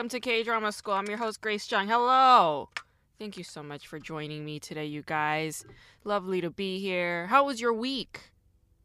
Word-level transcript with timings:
Welcome, 0.00 0.18
to 0.18 0.20
K 0.20 0.42
Drama 0.42 0.72
School. 0.72 0.94
I'm 0.94 1.08
your 1.08 1.18
host, 1.18 1.42
Grace 1.42 1.70
Jung. 1.70 1.86
Hello. 1.86 2.70
Thank 3.18 3.36
you 3.36 3.44
so 3.44 3.62
much 3.62 3.86
for 3.86 3.98
joining 3.98 4.46
me 4.46 4.58
today, 4.58 4.86
you 4.86 5.02
guys. 5.02 5.66
Lovely 6.04 6.40
to 6.40 6.48
be 6.48 6.80
here. 6.80 7.26
How 7.26 7.44
was 7.44 7.60
your 7.60 7.74
week? 7.74 8.30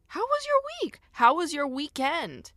How 0.08 0.20
was 0.20 0.46
your 0.46 0.60
week? 0.82 1.00
How 1.12 1.34
was 1.34 1.54
your 1.54 1.66
weekend? 1.66 2.52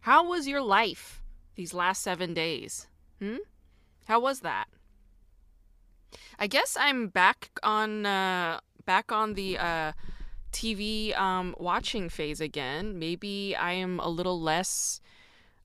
How 0.00 0.22
was 0.22 0.46
your 0.46 0.60
life 0.60 1.22
these 1.54 1.72
last 1.72 2.02
seven 2.02 2.34
days? 2.34 2.88
Hmm? 3.22 3.38
How 4.06 4.20
was 4.20 4.40
that? 4.40 4.66
I 6.38 6.46
guess 6.46 6.76
I'm 6.78 7.08
back 7.08 7.48
on 7.62 8.04
uh, 8.04 8.60
back 8.84 9.10
on 9.10 9.32
the 9.32 9.56
uh, 9.56 9.92
TV 10.52 11.18
um, 11.18 11.54
watching 11.56 12.10
phase 12.10 12.42
again. 12.42 12.98
Maybe 12.98 13.56
I 13.56 13.72
am 13.72 13.98
a 13.98 14.10
little 14.10 14.38
less 14.38 15.00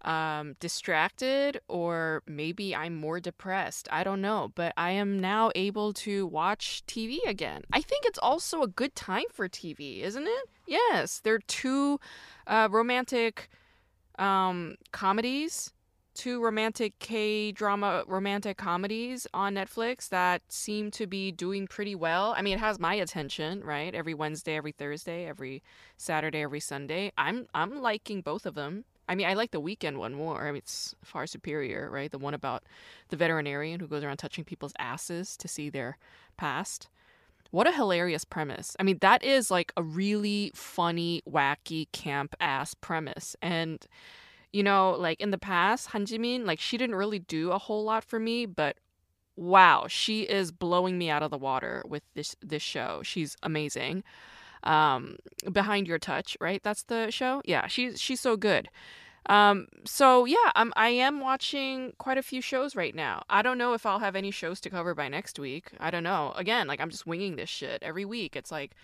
um, 0.03 0.55
distracted, 0.59 1.59
or 1.67 2.23
maybe 2.27 2.75
I'm 2.75 2.95
more 2.95 3.19
depressed. 3.19 3.87
I 3.91 4.03
don't 4.03 4.21
know, 4.21 4.51
but 4.55 4.73
I 4.77 4.91
am 4.91 5.19
now 5.19 5.51
able 5.55 5.93
to 5.93 6.27
watch 6.27 6.83
TV 6.87 7.19
again. 7.25 7.63
I 7.71 7.81
think 7.81 8.05
it's 8.05 8.19
also 8.19 8.61
a 8.61 8.67
good 8.67 8.95
time 8.95 9.25
for 9.31 9.47
TV, 9.47 10.01
isn't 10.01 10.27
it? 10.27 10.49
Yes, 10.67 11.19
there 11.19 11.35
are 11.35 11.39
two 11.47 11.99
uh, 12.47 12.67
romantic 12.71 13.49
um, 14.19 14.75
comedies 14.91 15.71
two 16.13 16.43
romantic 16.43 16.97
K 16.99 17.51
drama 17.51 18.03
romantic 18.07 18.57
comedies 18.57 19.27
on 19.33 19.55
Netflix 19.55 20.09
that 20.09 20.41
seem 20.47 20.91
to 20.91 21.07
be 21.07 21.31
doing 21.31 21.67
pretty 21.67 21.95
well. 21.95 22.33
I 22.37 22.41
mean, 22.41 22.55
it 22.55 22.59
has 22.59 22.79
my 22.79 22.93
attention, 22.95 23.63
right? 23.63 23.93
Every 23.93 24.13
Wednesday, 24.13 24.55
every 24.55 24.71
Thursday, 24.71 25.25
every 25.25 25.63
Saturday, 25.97 26.41
every 26.41 26.59
Sunday. 26.59 27.11
I'm 27.17 27.47
I'm 27.53 27.81
liking 27.81 28.21
both 28.21 28.45
of 28.45 28.55
them. 28.55 28.85
I 29.07 29.15
mean, 29.15 29.27
I 29.27 29.33
like 29.33 29.51
the 29.51 29.59
weekend 29.59 29.97
one 29.97 30.13
more. 30.13 30.47
I 30.47 30.51
mean, 30.51 30.57
it's 30.57 30.95
far 31.03 31.27
superior, 31.27 31.89
right? 31.91 32.11
The 32.11 32.17
one 32.17 32.33
about 32.33 32.63
the 33.09 33.17
veterinarian 33.17 33.79
who 33.79 33.87
goes 33.87 34.03
around 34.03 34.17
touching 34.17 34.43
people's 34.43 34.73
asses 34.79 35.35
to 35.37 35.47
see 35.47 35.69
their 35.69 35.97
past. 36.37 36.89
What 37.51 37.67
a 37.67 37.71
hilarious 37.71 38.25
premise. 38.25 38.75
I 38.79 38.83
mean, 38.83 38.97
that 39.01 39.23
is 39.23 39.51
like 39.51 39.71
a 39.77 39.83
really 39.83 40.51
funny, 40.55 41.21
wacky, 41.29 41.91
camp 41.91 42.35
ass 42.39 42.73
premise. 42.73 43.35
And 43.41 43.85
you 44.51 44.63
know, 44.63 44.91
like 44.91 45.19
in 45.19 45.31
the 45.31 45.37
past, 45.37 45.87
Han 45.87 46.05
Jimin, 46.05 46.45
like 46.45 46.59
she 46.59 46.77
didn't 46.77 46.95
really 46.95 47.19
do 47.19 47.51
a 47.51 47.57
whole 47.57 47.83
lot 47.83 48.03
for 48.03 48.19
me, 48.19 48.45
but 48.45 48.77
wow, 49.35 49.87
she 49.87 50.21
is 50.23 50.51
blowing 50.51 50.97
me 50.97 51.09
out 51.09 51.23
of 51.23 51.31
the 51.31 51.37
water 51.37 51.83
with 51.87 52.03
this 52.13 52.35
this 52.41 52.61
show. 52.61 53.01
She's 53.03 53.35
amazing. 53.43 54.03
Um, 54.63 55.17
Behind 55.51 55.87
Your 55.87 55.99
Touch, 55.99 56.37
right? 56.39 56.61
That's 56.63 56.83
the 56.83 57.11
show. 57.11 57.41
Yeah, 57.45 57.67
she's 57.67 57.99
she's 57.99 58.21
so 58.21 58.37
good. 58.37 58.69
Um, 59.27 59.67
so 59.85 60.25
yeah, 60.25 60.51
I'm 60.55 60.73
I 60.75 60.89
am 60.89 61.19
watching 61.21 61.93
quite 61.97 62.17
a 62.17 62.23
few 62.23 62.41
shows 62.41 62.75
right 62.75 62.93
now. 62.95 63.23
I 63.29 63.41
don't 63.41 63.57
know 63.57 63.73
if 63.73 63.85
I'll 63.85 63.99
have 63.99 64.15
any 64.15 64.31
shows 64.31 64.59
to 64.61 64.69
cover 64.69 64.93
by 64.93 65.07
next 65.07 65.39
week. 65.39 65.71
I 65.79 65.91
don't 65.91 66.03
know. 66.03 66.33
Again, 66.35 66.67
like 66.67 66.81
I'm 66.81 66.89
just 66.89 67.07
winging 67.07 67.35
this 67.35 67.49
shit 67.49 67.81
every 67.83 68.05
week. 68.05 68.35
It's 68.35 68.51
like 68.51 68.75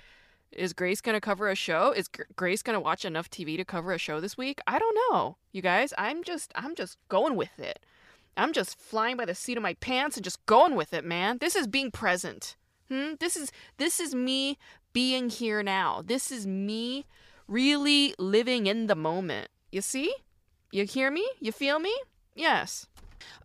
is 0.52 0.74
Grace 0.74 1.02
to 1.02 1.22
cover 1.22 1.50
a 1.50 1.56
show? 1.56 1.92
Is 1.92 2.08
G- 2.08 2.24
Grace 2.36 2.64
to 2.64 2.80
watch 2.80 3.06
enough 3.06 3.30
TV 3.30 3.56
to 3.58 3.66
cover 3.66 3.94
a 3.94 3.98
show 3.98 4.20
this 4.20 4.38
week? 4.38 4.60
I 4.66 4.80
don't 4.80 4.98
know. 5.12 5.38
You 5.52 5.62
guys, 5.62 5.94
I'm 5.98 6.24
just 6.24 6.52
I'm 6.56 6.76
just 6.76 6.98
going 7.08 7.36
with 7.36 7.60
it. 7.60 7.80
I'm 8.38 8.54
just 8.54 8.80
flying 8.80 9.18
by 9.18 9.26
the 9.26 9.36
seat 9.36 9.58
of 9.58 9.64
my 9.64 9.74
pants 9.76 10.16
and 10.16 10.24
just 10.24 10.46
going 10.46 10.76
with 10.76 10.94
it, 10.94 11.04
man. 11.04 11.40
This 11.40 11.56
is 11.56 11.68
being 11.68 11.92
present. 11.92 12.56
Hmm? 12.90 13.14
This 13.20 13.36
is 13.36 13.52
this 13.78 14.00
is 14.00 14.16
me 14.16 14.58
being 14.94 15.30
here 15.30 15.62
now. 15.64 16.02
This 16.06 16.32
is 16.32 16.48
me 16.48 17.06
really 17.48 18.16
living 18.18 18.68
in 18.68 18.88
the 18.88 18.96
moment. 18.96 19.50
You 19.72 19.82
see? 19.82 20.14
You 20.72 20.86
hear 20.86 21.12
me? 21.12 21.28
You 21.40 21.52
feel 21.52 21.80
me? 21.80 21.96
Yes. 22.36 22.88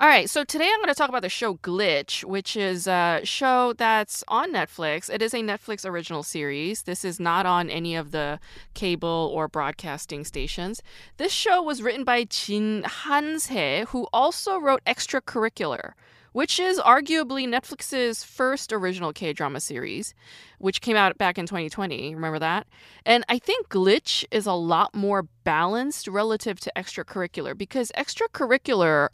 All 0.01 0.09
right, 0.09 0.29
so 0.29 0.45
today 0.45 0.69
I'm 0.73 0.81
going 0.81 0.89
to 0.89 0.95
talk 0.95 1.09
about 1.09 1.23
the 1.23 1.29
show 1.29 1.55
Glitch, 1.55 2.25
which 2.25 2.57
is 2.57 2.87
a 2.87 3.21
show 3.25 3.73
that's 3.73 4.25
on 4.29 4.53
Netflix. 4.53 5.09
It 5.09 5.23
is 5.23 5.35
a 5.35 5.39
Netflix 5.39 5.89
original 5.89 6.23
series. 6.23 6.83
This 6.83 7.05
is 7.05 7.21
not 7.21 7.47
on 7.47 7.71
any 7.71 7.95
of 7.95 8.11
the 8.11 8.41
cable 8.75 9.31
or 9.33 9.49
broadcasting 9.49 10.25
stations. 10.25 10.83
This 11.17 11.33
show 11.33 11.63
was 11.63 11.83
written 11.83 12.05
by 12.05 12.25
Jin 12.25 12.85
Han-sae, 12.85 13.85
who 13.89 14.07
also 14.13 14.59
wrote 14.59 14.85
Extracurricular, 14.85 15.93
which 16.35 16.59
is 16.59 16.81
arguably 16.81 17.47
Netflix's 17.47 18.25
first 18.25 18.73
original 18.73 19.13
K 19.13 19.33
drama 19.33 19.61
series, 19.61 20.15
which 20.59 20.81
came 20.81 20.97
out 20.97 21.17
back 21.17 21.39
in 21.39 21.47
2020. 21.47 22.13
Remember 22.13 22.41
that? 22.41 22.67
And 23.07 23.25
I 23.29 23.39
think 23.39 23.69
Glitch 23.69 24.25
is 24.33 24.45
a 24.45 24.53
lot 24.53 24.93
more 24.97 25.23
balanced 25.45 26.09
relative 26.09 26.59
to 26.61 26.73
Extracurricular 26.77 27.57
because 27.57 27.93
Extracurricular 27.97 29.11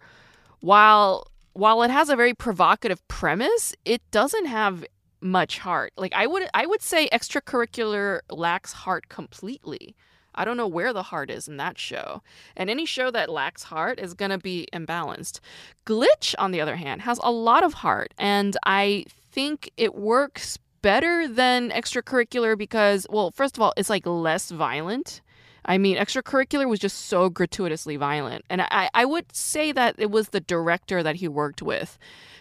while 0.61 1.27
while 1.53 1.83
it 1.83 1.91
has 1.91 2.09
a 2.09 2.17
very 2.17 2.33
provocative 2.33 3.07
premise, 3.07 3.75
it 3.85 4.01
doesn't 4.11 4.47
have 4.47 4.87
much 5.21 5.59
heart. 5.59 5.93
Like 5.99 6.15
I 6.15 6.27
would 6.27 6.49
I 6.55 6.65
would 6.65 6.81
say 6.81 7.07
extracurricular 7.11 8.21
lacks 8.31 8.73
heart 8.73 9.11
completely. 9.11 9.95
I 10.41 10.45
don't 10.47 10.57
know 10.57 10.67
where 10.67 10.95
the 10.95 11.03
heart 11.03 11.29
is 11.29 11.49
in 11.49 11.59
that 11.59 11.77
show. 11.77 12.23
And 12.57 12.71
any 12.71 12.87
show 12.87 13.11
that 13.11 13.29
lacks 13.29 13.65
heart 13.65 14.01
is 14.01 14.15
going 14.15 14.31
to 14.31 14.39
be 14.39 14.67
imbalanced. 14.73 15.41
Glitch 15.85 16.35
on 16.39 16.51
the 16.51 16.63
other 16.63 16.77
hand 16.77 17.03
has 17.03 17.21
a 17.23 17.31
lot 17.31 17.63
of 17.63 17.75
heart 17.75 18.15
and 18.17 18.57
I 18.65 19.05
think 19.31 19.71
it 19.77 19.95
works 19.95 20.59
better 20.81 21.29
than 21.29 21.69
extracurricular 21.69 22.57
because 22.57 23.07
well, 23.11 23.33
first 23.33 23.59
of 23.59 23.63
all, 23.63 23.75
it's 23.77 23.91
like 23.91 24.07
less 24.07 24.51
violent 24.51 25.21
I 25.65 25.79
mean, 25.79 25.97
extracurricular 25.97 26.69
was 26.69 26.79
just 26.79 27.07
so 27.07 27.29
gratuitously 27.29 27.97
violent. 27.97 28.45
And 28.49 28.63
I, 28.63 28.91
I 28.95 29.05
would 29.05 29.35
say 29.35 29.73
that 29.73 29.95
it 29.99 30.11
was 30.11 30.31
the 30.31 30.41
director 30.41 31.03
that 31.03 31.17
he 31.17 31.29
worked 31.29 31.63
with, 31.63 31.99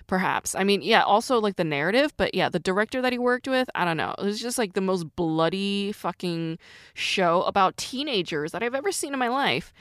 perhaps. 0.07 0.55
I 0.55 0.63
mean, 0.63 0.81
yeah, 0.81 1.03
also 1.03 1.39
like 1.39 1.55
the 1.55 1.63
narrative, 1.63 2.13
but 2.17 2.33
yeah, 2.33 2.49
the 2.49 2.59
director 2.59 3.01
that 3.01 3.11
he 3.11 3.19
worked 3.19 3.47
with, 3.47 3.69
I 3.75 3.85
don't 3.85 3.97
know. 3.97 4.15
It 4.17 4.23
was 4.23 4.41
just 4.41 4.57
like 4.57 4.73
the 4.73 4.81
most 4.81 5.15
bloody 5.15 5.91
fucking 5.91 6.57
show 6.93 7.43
about 7.43 7.77
teenagers 7.77 8.51
that 8.51 8.63
I've 8.63 8.75
ever 8.75 8.91
seen 8.91 9.13
in 9.13 9.19
my 9.19 9.29
life. 9.29 9.73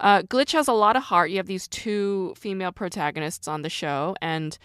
Uh, 0.00 0.22
Glitch 0.22 0.52
has 0.52 0.68
a 0.68 0.72
lot 0.72 0.96
of 0.96 1.04
heart. 1.04 1.30
You 1.30 1.36
have 1.36 1.46
these 1.46 1.68
two 1.68 2.34
female 2.36 2.72
protagonists 2.72 3.46
on 3.46 3.62
the 3.62 3.70
show, 3.70 4.16
and 4.20 4.58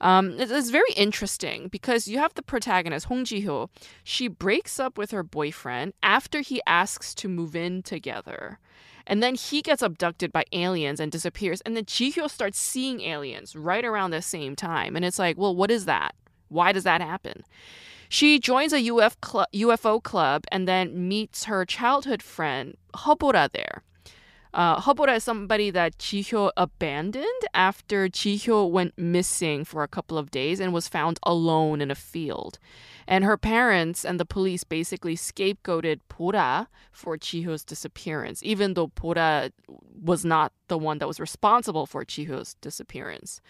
um, 0.00 0.34
it's 0.38 0.70
very 0.70 0.92
interesting 0.96 1.68
because 1.68 2.08
you 2.08 2.18
have 2.18 2.34
the 2.34 2.42
protagonist, 2.42 3.06
Hong 3.06 3.24
Ji-hyo. 3.24 3.68
She 4.02 4.28
breaks 4.28 4.80
up 4.80 4.96
with 4.96 5.10
her 5.10 5.22
boyfriend 5.22 5.92
after 6.02 6.40
he 6.40 6.62
asks 6.66 7.14
to 7.16 7.28
move 7.28 7.54
in 7.54 7.82
together. 7.82 8.58
And 9.06 9.22
then 9.22 9.34
he 9.34 9.60
gets 9.60 9.82
abducted 9.82 10.32
by 10.32 10.44
aliens 10.52 11.00
and 11.00 11.10
disappears. 11.10 11.60
And 11.62 11.76
then 11.76 11.84
Ji-hyo 11.84 12.30
starts 12.30 12.58
seeing 12.58 13.00
aliens 13.00 13.56
right 13.56 13.84
around 13.84 14.10
the 14.10 14.22
same 14.22 14.56
time. 14.56 14.96
And 14.96 15.04
it's 15.04 15.18
like, 15.18 15.36
well, 15.36 15.54
what 15.54 15.70
is 15.70 15.84
that? 15.86 16.14
Why 16.48 16.72
does 16.72 16.84
that 16.84 17.00
happen? 17.00 17.44
She 18.08 18.38
joins 18.38 18.72
a 18.72 18.80
Uf 18.90 19.16
cl- 19.24 19.46
UFO 19.54 20.02
club 20.02 20.44
and 20.50 20.66
then 20.66 21.08
meets 21.08 21.44
her 21.44 21.64
childhood 21.64 22.22
friend, 22.22 22.76
Hobora, 22.94 23.50
there. 23.52 23.82
Uh, 24.52 24.80
is 25.14 25.24
somebody 25.24 25.70
that 25.70 25.98
Jihyo 25.98 26.50
abandoned 26.56 27.26
after 27.54 28.08
Jihyo 28.08 28.68
went 28.68 28.98
missing 28.98 29.64
for 29.64 29.82
a 29.82 29.88
couple 29.88 30.18
of 30.18 30.30
days 30.30 30.58
and 30.58 30.72
was 30.72 30.88
found 30.88 31.18
alone 31.22 31.80
in 31.80 31.90
a 31.90 31.94
field. 31.94 32.58
And 33.10 33.24
her 33.24 33.36
parents 33.36 34.04
and 34.04 34.20
the 34.20 34.24
police 34.24 34.62
basically 34.62 35.16
scapegoated 35.16 35.98
Bora 36.08 36.68
for 36.92 37.18
Jihyo's 37.18 37.64
disappearance, 37.64 38.40
even 38.44 38.74
though 38.74 38.86
Bora 38.86 39.50
was 40.00 40.24
not 40.24 40.52
the 40.68 40.78
one 40.78 40.98
that 40.98 41.08
was 41.08 41.18
responsible 41.18 41.86
for 41.86 42.04
Jihyo's 42.04 42.54
disappearance. 42.60 43.40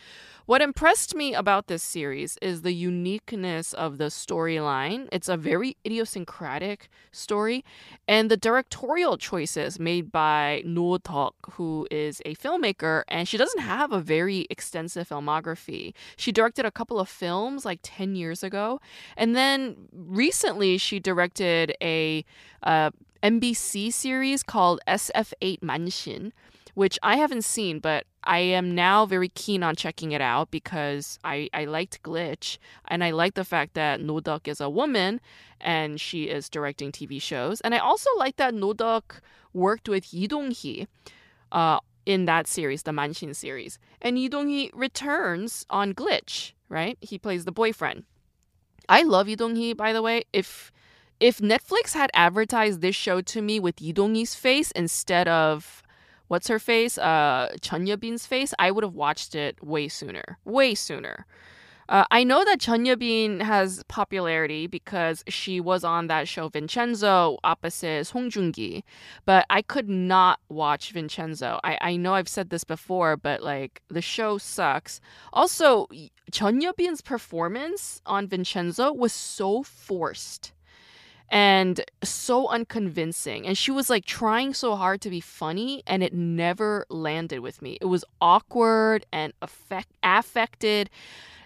What 0.46 0.62
impressed 0.62 1.14
me 1.14 1.34
about 1.34 1.66
this 1.66 1.82
series 1.82 2.38
is 2.40 2.62
the 2.62 2.72
uniqueness 2.72 3.74
of 3.74 3.98
the 3.98 4.06
storyline. 4.06 5.06
It's 5.12 5.28
a 5.28 5.36
very 5.36 5.76
idiosyncratic 5.86 6.88
story, 7.12 7.62
and 8.08 8.30
the 8.30 8.38
directorial 8.38 9.18
choices 9.18 9.78
made 9.78 10.10
by 10.10 10.62
Roh 10.64 10.98
Deok, 10.98 11.34
who 11.52 11.86
is 11.90 12.22
a 12.24 12.34
filmmaker, 12.34 13.02
and 13.08 13.28
she 13.28 13.36
doesn't 13.36 13.60
have 13.60 13.92
a 13.92 14.00
very 14.00 14.46
extensive 14.48 15.10
filmography. 15.10 15.92
She 16.16 16.32
directed 16.32 16.64
a 16.64 16.70
couple 16.70 16.98
of 16.98 17.08
films 17.08 17.66
like 17.66 17.80
10 17.82 18.16
years 18.16 18.42
ago, 18.42 18.80
and 19.18 19.36
then 19.36 19.49
recently 19.92 20.78
she 20.78 21.00
directed 21.00 21.74
a 21.82 22.24
uh, 22.62 22.90
MBC 23.22 23.92
series 23.92 24.42
called 24.42 24.80
SF8 24.86 25.60
Manshin 25.60 26.32
which 26.74 26.98
I 27.02 27.16
haven't 27.16 27.42
seen, 27.42 27.78
but 27.78 28.06
I 28.24 28.38
am 28.38 28.74
now 28.74 29.06
very 29.06 29.28
keen 29.28 29.62
on 29.62 29.76
checking 29.76 30.12
it 30.12 30.20
out 30.20 30.50
because 30.50 31.18
I, 31.24 31.48
I 31.52 31.64
liked 31.64 32.02
Glitch 32.02 32.58
and 32.88 33.02
I 33.02 33.10
like 33.10 33.34
the 33.34 33.44
fact 33.44 33.74
that 33.74 34.00
Roh 34.00 34.20
Deok 34.20 34.48
is 34.48 34.60
a 34.60 34.70
woman 34.70 35.20
and 35.60 36.00
she 36.00 36.24
is 36.24 36.48
directing 36.48 36.92
TV 36.92 37.20
shows. 37.20 37.60
And 37.62 37.74
I 37.74 37.78
also 37.78 38.10
like 38.16 38.36
that 38.36 38.54
Roh 38.54 38.74
Deok 38.74 39.20
worked 39.52 39.88
with 39.88 40.12
Yi 40.14 40.26
Dong-hee 40.28 40.86
uh, 41.52 41.80
in 42.06 42.26
that 42.26 42.46
series, 42.46 42.84
the 42.84 42.92
Manshin 42.92 43.34
series. 43.34 43.78
And 44.00 44.18
Yi 44.18 44.28
Dong-hee 44.28 44.70
returns 44.74 45.66
on 45.70 45.94
Glitch, 45.94 46.52
right? 46.68 46.98
He 47.00 47.18
plays 47.18 47.44
the 47.44 47.52
boyfriend. 47.52 48.04
I 48.88 49.02
love 49.02 49.28
Yi 49.28 49.36
Dong-hee, 49.36 49.74
by 49.74 49.92
the 49.92 50.02
way. 50.02 50.24
If 50.32 50.72
if 51.20 51.38
Netflix 51.38 51.92
had 51.92 52.10
advertised 52.14 52.80
this 52.80 52.96
show 52.96 53.20
to 53.20 53.42
me 53.42 53.60
with 53.60 53.80
Yi 53.80 53.92
Dong-hee's 53.92 54.34
face 54.34 54.70
instead 54.70 55.28
of 55.28 55.82
what's 56.28 56.48
her 56.48 56.58
face, 56.58 56.96
uh, 56.96 57.50
Jeon 57.60 58.26
face, 58.26 58.54
I 58.58 58.70
would 58.70 58.84
have 58.84 58.94
watched 58.94 59.34
it 59.34 59.62
way 59.62 59.88
sooner, 59.88 60.38
way 60.44 60.74
sooner. 60.74 61.26
Uh, 61.90 62.04
I 62.12 62.22
know 62.22 62.44
that 62.44 62.60
Jeon 62.60 62.86
Yeo-been 62.86 63.40
has 63.40 63.82
popularity 63.88 64.68
because 64.68 65.24
she 65.26 65.60
was 65.60 65.82
on 65.82 66.06
that 66.06 66.28
show 66.28 66.48
Vincenzo 66.48 67.38
opposite 67.42 68.06
Song 68.06 68.30
Joong-ki, 68.30 68.84
but 69.24 69.44
I 69.50 69.60
could 69.60 69.88
not 69.88 70.38
watch 70.48 70.92
Vincenzo. 70.92 71.58
I, 71.64 71.78
I 71.80 71.96
know 71.96 72.14
I've 72.14 72.28
said 72.28 72.50
this 72.50 72.62
before, 72.62 73.16
but 73.16 73.42
like 73.42 73.82
the 73.88 74.00
show 74.00 74.38
sucks. 74.38 75.00
Also, 75.32 75.88
Jeon 76.30 76.62
Yeo-been's 76.62 77.00
performance 77.00 78.00
on 78.06 78.26
Vincenzo 78.26 78.92
was 78.92 79.12
so 79.12 79.62
forced 79.62 80.52
and 81.30 81.80
so 82.02 82.48
unconvincing. 82.48 83.46
And 83.46 83.56
she 83.56 83.70
was 83.70 83.88
like 83.88 84.04
trying 84.04 84.52
so 84.54 84.76
hard 84.76 85.00
to 85.02 85.10
be 85.10 85.20
funny, 85.20 85.82
and 85.86 86.02
it 86.02 86.12
never 86.12 86.86
landed 86.88 87.40
with 87.40 87.62
me. 87.62 87.78
It 87.80 87.86
was 87.86 88.04
awkward 88.20 89.06
and 89.12 89.32
affect- 89.40 89.96
affected. 90.02 90.90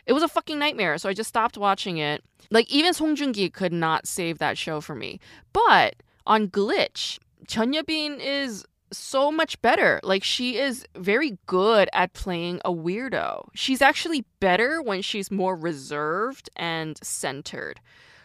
It 0.07 0.13
was 0.13 0.23
a 0.23 0.29
fucking 0.29 0.59
nightmare. 0.59 0.99
So 0.99 1.09
I 1.09 1.15
just 1.15 1.29
stopped 1.29 1.59
watching 1.59 1.99
it. 1.99 2.23
Like 2.51 2.71
even 2.71 2.95
Song 2.95 3.17
Joong-ki 3.17 3.51
could 3.51 3.73
not 3.73 4.07
save 4.07 4.39
that 4.39 4.59
show 4.59 4.81
for 4.81 4.95
me. 4.95 5.21
But 5.53 5.97
on 6.27 6.49
Glitch, 6.49 7.19
Jeon 7.47 8.19
is 8.21 8.65
so 8.97 9.31
much 9.31 9.61
better. 9.63 10.01
Like 10.03 10.25
she 10.25 10.59
is 10.59 10.87
very 10.97 11.39
good 11.47 11.89
at 11.93 12.13
playing 12.13 12.61
a 12.65 12.73
weirdo. 12.73 13.49
She's 13.55 13.83
actually 13.83 14.25
better 14.41 14.81
when 14.83 15.03
she's 15.03 15.31
more 15.31 15.57
reserved 15.57 16.51
and 16.57 16.99
centered. 17.03 17.81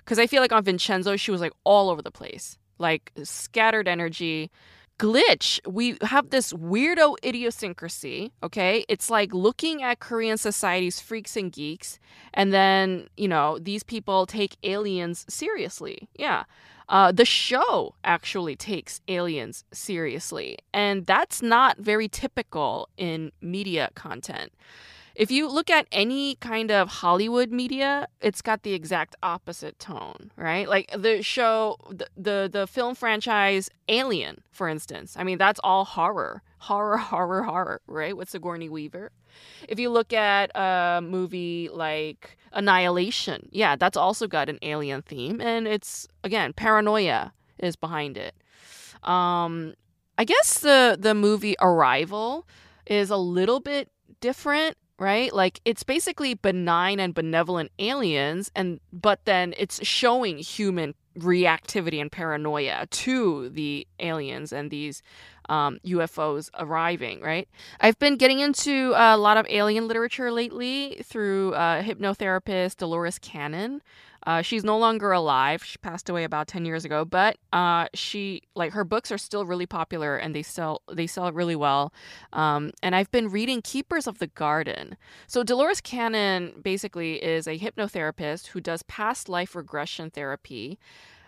Cuz 0.05 0.19
I 0.19 0.27
feel 0.27 0.41
like 0.41 0.51
on 0.51 0.63
Vincenzo 0.63 1.15
she 1.15 1.31
was 1.31 1.41
like 1.41 1.53
all 1.63 1.89
over 1.89 2.01
the 2.01 2.11
place. 2.11 2.57
Like 2.77 3.11
scattered 3.23 3.87
energy, 3.87 4.49
glitch, 4.99 5.59
we 5.65 5.97
have 6.01 6.29
this 6.29 6.53
weirdo 6.53 7.15
idiosyncrasy, 7.25 8.31
okay? 8.43 8.85
It's 8.87 9.09
like 9.09 9.33
looking 9.33 9.81
at 9.81 9.99
Korean 9.99 10.37
society's 10.37 10.99
freaks 10.99 11.35
and 11.35 11.51
geeks, 11.51 11.99
and 12.33 12.53
then, 12.53 13.07
you 13.17 13.27
know, 13.27 13.57
these 13.57 13.81
people 13.81 14.27
take 14.27 14.57
aliens 14.61 15.25
seriously. 15.27 16.09
Yeah. 16.15 16.43
Uh, 16.89 17.11
the 17.11 17.25
show 17.25 17.95
actually 18.03 18.55
takes 18.55 18.99
aliens 19.07 19.63
seriously, 19.71 20.57
and 20.73 21.05
that's 21.05 21.41
not 21.41 21.77
very 21.77 22.07
typical 22.07 22.89
in 22.97 23.31
media 23.41 23.89
content. 23.95 24.51
If 25.19 25.31
you 25.31 25.49
look 25.49 25.69
at 25.69 25.85
any 25.91 26.35
kind 26.35 26.71
of 26.71 26.87
Hollywood 26.87 27.51
media, 27.51 28.07
it's 28.21 28.41
got 28.41 28.63
the 28.63 28.71
exact 28.71 29.17
opposite 29.21 29.77
tone, 29.77 30.31
right? 30.37 30.65
Like 30.65 30.89
the 30.97 31.21
show, 31.21 31.75
the, 31.89 32.07
the, 32.15 32.49
the 32.49 32.65
film 32.67 32.95
franchise 32.95 33.69
Alien, 33.89 34.41
for 34.49 34.69
instance. 34.69 35.17
I 35.19 35.25
mean, 35.25 35.37
that's 35.37 35.59
all 35.61 35.83
horror, 35.83 36.41
horror, 36.59 36.95
horror, 37.11 37.43
horror, 37.43 37.81
right? 37.85 38.15
With 38.15 38.29
Sigourney 38.29 38.69
Weaver. 38.69 39.11
If 39.67 39.77
you 39.77 39.89
look 39.89 40.13
at 40.13 40.51
a 40.55 41.01
movie 41.01 41.67
like 41.69 42.37
Annihilation, 42.53 43.49
yeah, 43.51 43.75
that's 43.75 43.97
also 43.97 44.25
got 44.25 44.47
an 44.47 44.57
alien 44.61 45.01
theme, 45.01 45.41
and 45.41 45.67
it's 45.67 46.07
again 46.23 46.53
paranoia 46.53 47.33
is 47.57 47.75
behind 47.75 48.15
it. 48.15 48.35
Um, 49.03 49.73
I 50.17 50.23
guess 50.23 50.59
the 50.59 50.97
the 50.97 51.13
movie 51.13 51.55
Arrival 51.59 52.47
is 52.85 53.09
a 53.09 53.17
little 53.17 53.59
bit 53.59 53.89
different 54.21 54.77
right? 54.99 55.33
Like 55.33 55.61
it's 55.65 55.83
basically 55.83 56.33
benign 56.33 56.99
and 56.99 57.13
benevolent 57.13 57.71
aliens 57.79 58.51
and 58.55 58.79
but 58.91 59.25
then 59.25 59.53
it's 59.57 59.85
showing 59.85 60.37
human 60.39 60.93
reactivity 61.17 61.99
and 61.99 62.11
paranoia 62.11 62.87
to 62.91 63.49
the 63.49 63.87
aliens 63.99 64.53
and 64.53 64.69
these 64.71 65.01
um, 65.49 65.79
UFOs 65.85 66.49
arriving, 66.57 67.21
right? 67.21 67.49
I've 67.81 67.99
been 67.99 68.15
getting 68.15 68.39
into 68.39 68.93
a 68.95 69.17
lot 69.17 69.37
of 69.37 69.45
alien 69.49 69.87
literature 69.87 70.31
lately 70.31 71.01
through 71.03 71.53
uh, 71.53 71.81
hypnotherapist 71.81 72.77
Dolores 72.77 73.19
Cannon. 73.19 73.81
Uh, 74.27 74.41
she's 74.41 74.63
no 74.63 74.77
longer 74.77 75.11
alive. 75.11 75.63
She 75.63 75.77
passed 75.77 76.09
away 76.09 76.23
about 76.23 76.47
ten 76.47 76.65
years 76.65 76.85
ago, 76.85 77.05
but 77.05 77.37
uh, 77.53 77.87
she 77.93 78.43
like 78.53 78.73
her 78.73 78.83
books 78.83 79.11
are 79.11 79.17
still 79.17 79.45
really 79.45 79.65
popular 79.65 80.17
and 80.17 80.35
they 80.35 80.43
sell 80.43 80.81
they 80.91 81.07
sell 81.07 81.31
really 81.31 81.55
well. 81.55 81.93
Um, 82.33 82.71
and 82.83 82.95
I've 82.95 83.09
been 83.11 83.29
reading 83.29 83.61
Keepers 83.61 84.07
of 84.07 84.19
the 84.19 84.27
Garden. 84.27 84.97
So 85.27 85.43
Dolores 85.43 85.81
Cannon 85.81 86.53
basically 86.61 87.23
is 87.23 87.47
a 87.47 87.57
hypnotherapist 87.57 88.47
who 88.47 88.59
does 88.59 88.83
past 88.83 89.29
life 89.29 89.55
regression 89.55 90.09
therapy. 90.11 90.77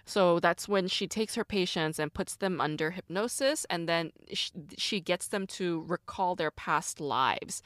So 0.06 0.40
that's 0.40 0.68
when 0.68 0.88
she 0.88 1.08
takes 1.08 1.36
her 1.36 1.44
patients 1.44 2.00
and 2.00 2.14
puts 2.14 2.36
them 2.36 2.60
under 2.60 2.92
hypnosis, 2.92 3.66
and 3.70 3.88
then 3.88 4.12
she, 4.34 4.52
she 4.78 5.00
gets 5.00 5.28
them 5.28 5.48
to 5.48 5.86
recall 5.88 6.36
their 6.36 6.52
past 6.52 7.00
lives 7.00 7.62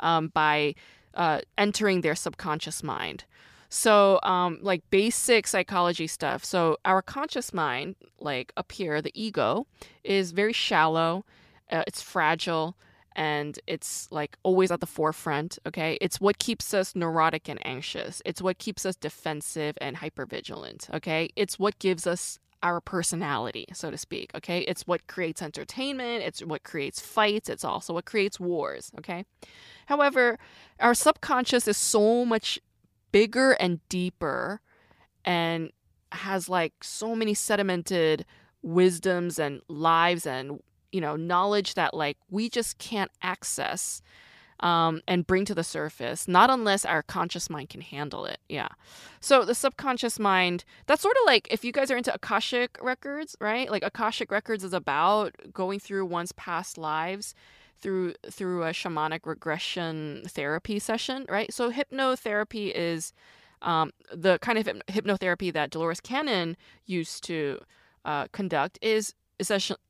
um, 0.00 0.28
by 0.28 0.74
uh, 1.14 1.40
entering 1.58 2.00
their 2.00 2.14
subconscious 2.14 2.82
mind. 2.82 3.24
So, 3.72 4.18
um, 4.24 4.58
like 4.62 4.82
basic 4.90 5.46
psychology 5.46 6.08
stuff. 6.08 6.44
So, 6.44 6.78
our 6.84 7.02
conscious 7.02 7.54
mind, 7.54 7.94
like 8.18 8.52
up 8.56 8.72
here, 8.72 9.00
the 9.00 9.12
ego, 9.14 9.66
is 10.02 10.32
very 10.32 10.52
shallow, 10.52 11.24
uh, 11.70 11.84
it's 11.86 12.02
fragile, 12.02 12.76
and 13.20 13.58
it's 13.66 14.10
like 14.10 14.38
always 14.44 14.70
at 14.70 14.80
the 14.80 14.86
forefront. 14.86 15.58
Okay. 15.66 15.98
It's 16.00 16.22
what 16.22 16.38
keeps 16.38 16.72
us 16.72 16.96
neurotic 16.96 17.50
and 17.50 17.64
anxious, 17.66 18.22
it's 18.24 18.40
what 18.40 18.56
keeps 18.56 18.86
us 18.86 18.96
defensive 18.96 19.76
and 19.78 19.98
hypervigilant. 19.98 20.92
Okay. 20.94 21.28
It's 21.36 21.58
what 21.58 21.78
gives 21.78 22.06
us 22.06 22.38
our 22.62 22.80
personality, 22.80 23.66
so 23.74 23.90
to 23.90 23.98
speak. 23.98 24.30
Okay. 24.34 24.60
It's 24.60 24.86
what 24.86 25.06
creates 25.06 25.42
entertainment, 25.42 26.24
it's 26.24 26.40
what 26.42 26.62
creates 26.62 26.98
fights, 26.98 27.50
it's 27.50 27.62
also 27.62 27.92
what 27.92 28.06
creates 28.06 28.40
wars. 28.40 28.90
Okay. 28.98 29.26
However, 29.84 30.38
our 30.78 30.94
subconscious 30.94 31.68
is 31.68 31.76
so 31.76 32.24
much 32.24 32.58
bigger 33.12 33.52
and 33.52 33.86
deeper 33.90 34.62
and 35.26 35.72
has 36.12 36.48
like 36.48 36.72
so 36.82 37.14
many 37.14 37.34
sedimented 37.34 38.24
wisdoms 38.62 39.38
and 39.38 39.60
lives 39.68 40.24
and 40.26 40.60
you 40.92 41.00
know 41.00 41.16
knowledge 41.16 41.74
that 41.74 41.94
like 41.94 42.16
we 42.30 42.48
just 42.48 42.78
can't 42.78 43.10
access 43.22 44.02
um, 44.60 45.00
and 45.08 45.26
bring 45.26 45.44
to 45.46 45.54
the 45.54 45.64
surface 45.64 46.28
not 46.28 46.50
unless 46.50 46.84
our 46.84 47.02
conscious 47.02 47.48
mind 47.48 47.70
can 47.70 47.80
handle 47.80 48.26
it. 48.26 48.38
Yeah. 48.48 48.68
So 49.20 49.44
the 49.44 49.54
subconscious 49.54 50.18
mind 50.18 50.64
that's 50.86 51.02
sort 51.02 51.16
of 51.22 51.26
like 51.26 51.48
if 51.50 51.64
you 51.64 51.72
guys 51.72 51.90
are 51.90 51.96
into 51.96 52.14
akashic 52.14 52.76
records 52.82 53.36
right? 53.40 53.70
Like 53.70 53.82
akashic 53.82 54.30
records 54.30 54.64
is 54.64 54.72
about 54.72 55.34
going 55.52 55.80
through 55.80 56.06
one's 56.06 56.32
past 56.32 56.76
lives 56.76 57.34
through 57.80 58.14
through 58.30 58.64
a 58.64 58.70
shamanic 58.70 59.20
regression 59.24 60.22
therapy 60.28 60.78
session, 60.78 61.26
right? 61.28 61.52
So 61.52 61.72
hypnotherapy 61.72 62.72
is 62.74 63.12
um, 63.62 63.92
the 64.12 64.38
kind 64.38 64.58
of 64.58 64.66
hypnotherapy 64.88 65.52
that 65.52 65.70
Dolores 65.70 66.00
Cannon 66.00 66.56
used 66.86 67.24
to 67.24 67.60
uh, 68.04 68.26
conduct 68.28 68.78
is 68.80 69.14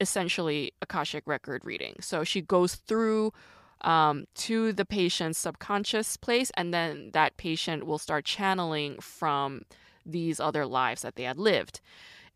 essentially 0.01 0.73
akashic 0.83 1.25
record 1.27 1.65
reading. 1.65 1.97
So 2.01 2.25
she 2.25 2.41
goes 2.41 2.75
through 2.77 3.33
um, 3.83 4.27
to 4.35 4.73
the 4.73 4.85
patient's 4.85 5.39
subconscious 5.39 6.17
place, 6.17 6.51
and 6.57 6.73
then 6.73 7.11
that 7.13 7.37
patient 7.37 7.87
will 7.87 7.99
start 7.99 8.25
channeling 8.25 8.99
from 9.01 9.63
these 10.05 10.41
other 10.41 10.67
lives 10.67 11.03
that 11.03 11.17
they 11.17 11.25
had 11.25 11.39
lived. 11.39 11.81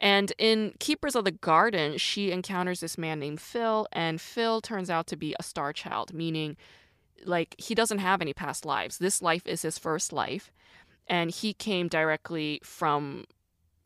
And 0.01 0.33
in 0.39 0.75
Keepers 0.81 1.15
of 1.15 1.25
the 1.25 1.31
Garden, 1.31 1.99
she 1.99 2.33
encounters 2.33 2.81
this 2.81 2.99
man 2.99 3.21
named 3.21 3.41
Phil, 3.41 3.87
and 3.93 4.21
Phil 4.21 4.61
turns 4.61 4.91
out 4.91 5.07
to 5.09 5.17
be 5.17 5.35
a 5.39 5.43
star 5.43 5.73
child, 5.73 6.13
meaning 6.13 6.57
like 7.25 7.55
he 7.59 7.75
doesn't 7.75 7.99
have 7.99 8.21
any 8.21 8.35
past 8.35 8.65
lives. 8.65 8.99
This 8.99 9.23
life 9.23 9.47
is 9.47 9.63
his 9.63 9.79
first 9.79 10.13
life, 10.13 10.53
and 11.07 11.31
he 11.31 11.53
came 11.55 11.89
directly 11.89 12.61
from 12.65 13.25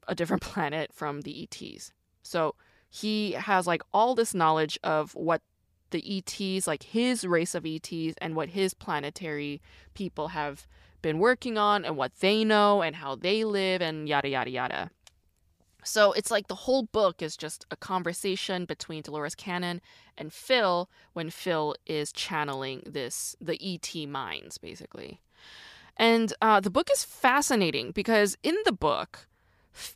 a 0.06 0.14
different 0.14 0.42
planet 0.50 0.92
from 0.92 1.22
the 1.22 1.42
ETs. 1.42 1.92
So 2.22 2.54
he 2.88 3.32
has 3.32 3.66
like 3.66 3.82
all 3.92 4.14
this 4.14 4.34
knowledge 4.34 4.78
of 4.82 5.14
what 5.14 5.42
the 5.90 6.18
ETs, 6.18 6.66
like 6.66 6.82
his 6.82 7.24
race 7.24 7.54
of 7.54 7.64
ETs, 7.64 8.14
and 8.20 8.34
what 8.34 8.50
his 8.50 8.74
planetary 8.74 9.60
people 9.94 10.28
have 10.28 10.66
been 11.00 11.18
working 11.18 11.56
on, 11.56 11.84
and 11.84 11.96
what 11.96 12.12
they 12.20 12.44
know, 12.44 12.82
and 12.82 12.96
how 12.96 13.14
they 13.14 13.44
live, 13.44 13.80
and 13.80 14.08
yada, 14.08 14.28
yada, 14.28 14.50
yada. 14.50 14.90
So 15.84 16.12
it's 16.12 16.30
like 16.30 16.48
the 16.48 16.54
whole 16.54 16.82
book 16.82 17.22
is 17.22 17.36
just 17.36 17.64
a 17.70 17.76
conversation 17.76 18.64
between 18.64 19.02
Dolores 19.02 19.34
Cannon 19.34 19.80
and 20.16 20.32
Phil 20.32 20.90
when 21.12 21.30
Phil 21.30 21.76
is 21.86 22.12
channeling 22.12 22.82
this, 22.84 23.36
the 23.40 23.58
ET 23.62 24.08
minds, 24.08 24.58
basically. 24.58 25.20
And 25.96 26.32
uh, 26.42 26.60
the 26.60 26.70
book 26.70 26.88
is 26.92 27.04
fascinating 27.04 27.92
because 27.92 28.36
in 28.42 28.56
the 28.64 28.72
book, 28.72 29.27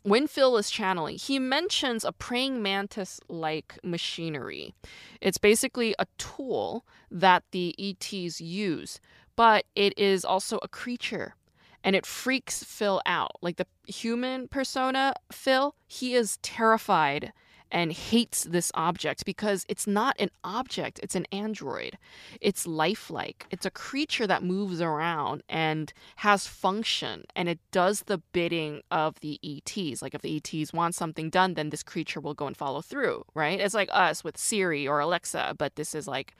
when 0.03 0.27
Phil 0.27 0.57
is 0.57 0.69
channeling, 0.69 1.17
he 1.17 1.39
mentions 1.39 2.03
a 2.03 2.11
praying 2.11 2.61
mantis 2.61 3.19
like 3.27 3.77
machinery. 3.83 4.73
It's 5.21 5.37
basically 5.37 5.95
a 5.99 6.05
tool 6.17 6.85
that 7.11 7.43
the 7.51 7.75
ETs 7.77 8.39
use, 8.41 8.99
but 9.35 9.65
it 9.75 9.97
is 9.97 10.25
also 10.25 10.59
a 10.61 10.67
creature 10.67 11.35
and 11.83 11.95
it 11.95 12.05
freaks 12.05 12.63
Phil 12.63 13.01
out. 13.05 13.37
Like 13.41 13.57
the 13.57 13.67
human 13.85 14.47
persona, 14.47 15.13
Phil, 15.31 15.75
he 15.87 16.15
is 16.15 16.37
terrified 16.41 17.33
and 17.73 17.91
hates 17.91 18.43
this 18.43 18.71
object 18.75 19.25
because 19.25 19.65
it's 19.67 19.87
not 19.87 20.15
an 20.19 20.29
object, 20.43 20.99
it's 21.01 21.15
an 21.15 21.25
android. 21.31 21.97
It's 22.39 22.67
lifelike. 22.67 23.47
It's 23.49 23.65
a 23.65 23.71
creature 23.71 24.27
that 24.27 24.43
moves 24.43 24.79
around 24.79 25.41
and 25.49 25.91
has 26.17 26.45
function 26.45 27.25
and 27.35 27.49
it 27.49 27.59
does 27.71 28.03
the 28.03 28.19
bidding 28.31 28.83
of 28.91 29.19
the 29.21 29.39
ETs. 29.43 30.03
Like 30.03 30.13
if 30.13 30.21
the 30.21 30.37
ETs 30.37 30.71
want 30.71 30.93
something 30.93 31.31
done, 31.31 31.55
then 31.55 31.71
this 31.71 31.83
creature 31.83 32.21
will 32.21 32.35
go 32.35 32.45
and 32.45 32.55
follow 32.55 32.81
through, 32.81 33.23
right? 33.33 33.59
It's 33.59 33.73
like 33.73 33.89
us 33.91 34.23
with 34.23 34.37
Siri 34.37 34.87
or 34.87 34.99
Alexa, 34.99 35.55
but 35.57 35.75
this 35.75 35.95
is 35.95 36.07
like 36.07 36.35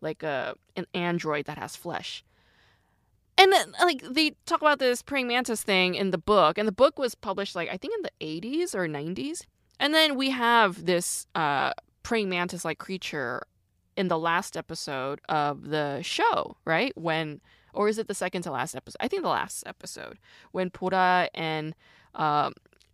like 0.00 0.22
a 0.22 0.54
an 0.76 0.86
android 0.94 1.46
that 1.46 1.58
has 1.58 1.74
flesh. 1.74 2.24
And 3.36 3.52
then, 3.52 3.72
like 3.80 4.02
they 4.02 4.32
talk 4.46 4.60
about 4.60 4.78
this 4.78 5.02
praying 5.02 5.28
mantis 5.28 5.62
thing 5.62 5.94
in 5.94 6.10
the 6.10 6.18
book, 6.18 6.58
and 6.58 6.68
the 6.68 6.72
book 6.72 6.98
was 6.98 7.14
published 7.16 7.56
like 7.56 7.68
I 7.70 7.76
think 7.76 7.94
in 7.96 8.02
the 8.02 8.40
80s 8.40 8.74
or 8.74 8.86
90s. 8.86 9.42
And 9.80 9.94
then 9.94 10.14
we 10.14 10.28
have 10.30 10.84
this 10.84 11.26
uh, 11.34 11.72
praying 12.02 12.28
mantis 12.28 12.66
like 12.66 12.78
creature 12.78 13.42
in 13.96 14.08
the 14.08 14.18
last 14.18 14.56
episode 14.56 15.20
of 15.28 15.70
the 15.70 16.02
show, 16.02 16.58
right? 16.66 16.96
When, 16.96 17.40
or 17.72 17.88
is 17.88 17.98
it 17.98 18.06
the 18.06 18.14
second 18.14 18.42
to 18.42 18.50
last 18.50 18.76
episode? 18.76 18.98
I 19.00 19.08
think 19.08 19.22
the 19.22 19.30
last 19.30 19.66
episode 19.66 20.18
when 20.52 20.68
Bora 20.68 21.30
and 21.34 21.74
uh, 22.14 22.50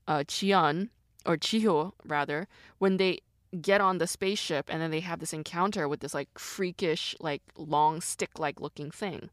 uh, 0.07 0.23
Chion 0.29 0.91
or 1.27 1.37
Jihyo 1.37 1.93
rather, 2.05 2.47
when 2.79 2.99
they 2.99 3.19
get 3.61 3.81
on 3.81 3.99
the 3.99 4.07
spaceship 4.07 4.67
and 4.73 4.81
then 4.81 4.93
they 4.93 5.01
have 5.01 5.19
this 5.19 5.33
encounter 5.33 5.89
with 5.89 6.01
this 6.01 6.15
like 6.15 6.39
freakish, 6.39 7.17
like 7.19 7.43
long 7.57 8.01
stick 8.01 8.39
like 8.39 8.61
looking 8.61 8.93
thing. 8.93 9.29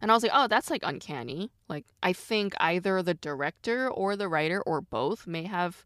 And 0.00 0.12
I 0.12 0.14
was 0.14 0.22
like, 0.22 0.32
oh, 0.32 0.46
that's 0.46 0.70
like 0.70 0.82
uncanny. 0.84 1.50
Like, 1.68 1.86
I 2.04 2.12
think 2.12 2.54
either 2.60 3.02
the 3.02 3.14
director 3.14 3.90
or 3.90 4.14
the 4.14 4.28
writer 4.28 4.62
or 4.62 4.80
both 4.80 5.26
may 5.26 5.42
have 5.42 5.84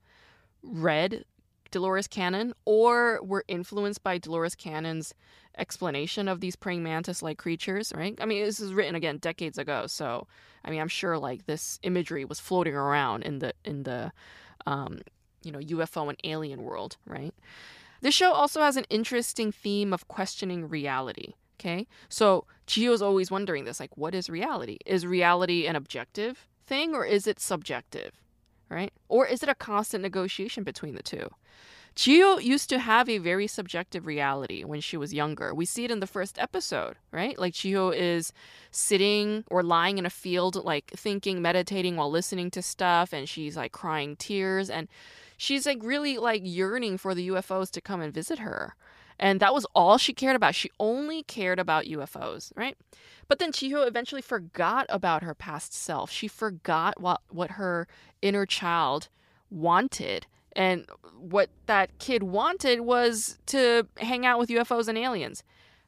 read 0.62 1.24
Dolores 1.70 2.06
Cannon 2.06 2.54
or 2.64 3.20
were 3.22 3.44
influenced 3.48 4.02
by 4.02 4.18
Dolores 4.18 4.54
Cannon's 4.54 5.14
explanation 5.56 6.28
of 6.28 6.40
these 6.40 6.56
praying 6.56 6.82
mantis 6.82 7.22
like 7.22 7.38
creatures, 7.38 7.92
right? 7.94 8.16
I 8.20 8.26
mean, 8.26 8.44
this 8.44 8.60
is 8.60 8.72
written 8.72 8.94
again 8.94 9.18
decades 9.18 9.58
ago, 9.58 9.86
so 9.86 10.26
I 10.64 10.70
mean, 10.70 10.80
I'm 10.80 10.88
sure 10.88 11.18
like 11.18 11.46
this 11.46 11.78
imagery 11.82 12.24
was 12.24 12.40
floating 12.40 12.74
around 12.74 13.22
in 13.24 13.40
the 13.40 13.52
in 13.64 13.82
the 13.82 14.12
um, 14.66 15.00
you 15.42 15.52
know, 15.52 15.58
UFO 15.58 16.08
and 16.08 16.18
alien 16.24 16.62
world, 16.62 16.96
right? 17.06 17.34
This 18.00 18.14
show 18.14 18.32
also 18.32 18.60
has 18.60 18.76
an 18.76 18.84
interesting 18.90 19.52
theme 19.52 19.92
of 19.92 20.08
questioning 20.08 20.68
reality. 20.68 21.34
Okay. 21.58 21.88
So 22.08 22.44
Jihyo's 22.68 23.02
always 23.02 23.30
wondering 23.30 23.64
this 23.64 23.80
like, 23.80 23.96
what 23.96 24.14
is 24.14 24.30
reality? 24.30 24.78
Is 24.86 25.04
reality 25.04 25.66
an 25.66 25.74
objective 25.74 26.46
thing 26.66 26.94
or 26.94 27.04
is 27.04 27.26
it 27.26 27.40
subjective? 27.40 28.12
Right? 28.70 28.92
Or 29.08 29.26
is 29.26 29.42
it 29.42 29.48
a 29.48 29.54
constant 29.54 30.02
negotiation 30.02 30.62
between 30.62 30.94
the 30.94 31.02
two? 31.02 31.30
Jihyo 31.98 32.40
used 32.40 32.68
to 32.68 32.78
have 32.78 33.08
a 33.08 33.18
very 33.18 33.48
subjective 33.48 34.06
reality 34.06 34.62
when 34.62 34.80
she 34.80 34.96
was 34.96 35.12
younger. 35.12 35.52
We 35.52 35.64
see 35.64 35.84
it 35.84 35.90
in 35.90 35.98
the 35.98 36.06
first 36.06 36.38
episode, 36.38 36.94
right? 37.10 37.37
Like 37.37 37.54
Jihyo 37.54 37.92
is 37.92 38.32
sitting 38.70 39.42
or 39.50 39.64
lying 39.64 39.98
in 39.98 40.06
a 40.06 40.10
field, 40.10 40.54
like 40.64 40.92
thinking, 40.94 41.42
meditating 41.42 41.96
while 41.96 42.08
listening 42.08 42.52
to 42.52 42.62
stuff, 42.62 43.12
and 43.12 43.28
she's 43.28 43.56
like 43.56 43.72
crying 43.72 44.14
tears, 44.14 44.70
and 44.70 44.87
she's 45.37 45.66
like 45.66 45.80
really 45.82 46.18
like 46.18 46.42
yearning 46.44 46.98
for 46.98 47.16
the 47.16 47.30
UFOs 47.30 47.68
to 47.72 47.80
come 47.80 48.00
and 48.00 48.14
visit 48.14 48.38
her. 48.38 48.76
And 49.18 49.40
that 49.40 49.52
was 49.52 49.66
all 49.75 49.98
she 49.98 50.12
cared 50.12 50.37
about. 50.37 50.54
She 50.54 50.70
only 50.78 51.22
cared 51.25 51.58
about 51.58 51.87
UFOs, 51.87 52.52
right? 52.54 52.76
But 53.26 53.38
then 53.38 53.52
Jihyo 53.52 53.87
eventually 53.87 54.22
forgot 54.22 54.87
about 54.88 55.22
her 55.22 55.34
past 55.34 55.75
self. 55.75 56.10
She 56.10 56.28
forgot 56.28 57.00
what, 57.00 57.20
what 57.28 57.52
her 57.52 57.87
inner 58.22 58.46
child 58.46 59.08
wanted. 59.50 60.26
And 60.52 60.87
what 61.18 61.50
that 61.66 61.98
kid 61.98 62.22
wanted 62.22 62.80
was 62.80 63.38
to 63.46 63.87
hang 63.98 64.25
out 64.25 64.38
with 64.38 64.50
UFOs 64.50 64.88
and 64.88 64.96
aliens. 64.96 65.42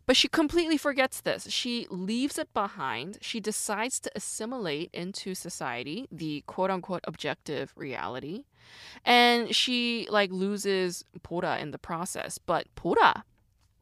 But 0.06 0.16
she 0.16 0.26
completely 0.26 0.76
forgets 0.76 1.20
this. 1.20 1.49
She 1.50 1.87
leaves 1.88 2.37
it 2.37 2.52
behind. 2.52 3.18
She 3.20 3.38
decides 3.38 4.00
to 4.00 4.10
assimilate 4.16 4.90
into 4.92 5.37
society, 5.37 6.08
the 6.10 6.42
quote 6.46 6.70
unquote 6.70 7.04
objective 7.04 7.72
reality. 7.76 8.44
And 9.04 9.54
she 9.54 10.06
like 10.10 10.30
loses 10.30 11.04
Bora 11.28 11.58
in 11.58 11.70
the 11.70 11.78
process. 11.78 12.38
But 12.38 12.66
Bora, 12.74 13.24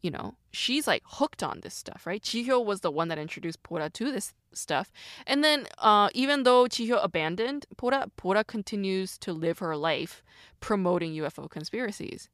you 0.00 0.10
know, 0.10 0.34
she's 0.52 0.86
like 0.86 1.02
hooked 1.04 1.42
on 1.42 1.60
this 1.60 1.74
stuff, 1.74 2.06
right? 2.06 2.22
Jihyo 2.22 2.64
was 2.64 2.80
the 2.80 2.90
one 2.90 3.08
that 3.08 3.18
introduced 3.18 3.62
Bora 3.62 3.90
to 3.90 4.12
this 4.12 4.34
stuff. 4.52 4.92
And 5.26 5.42
then 5.42 5.66
uh, 5.78 6.08
even 6.14 6.44
though 6.44 6.64
Jihyo 6.64 7.02
abandoned 7.02 7.66
Bora, 7.76 8.10
Bora 8.16 8.44
continues 8.44 9.18
to 9.18 9.32
live 9.32 9.58
her 9.58 9.76
life 9.76 10.22
promoting 10.60 11.12
UFO 11.14 11.50
conspiracies. 11.50 12.28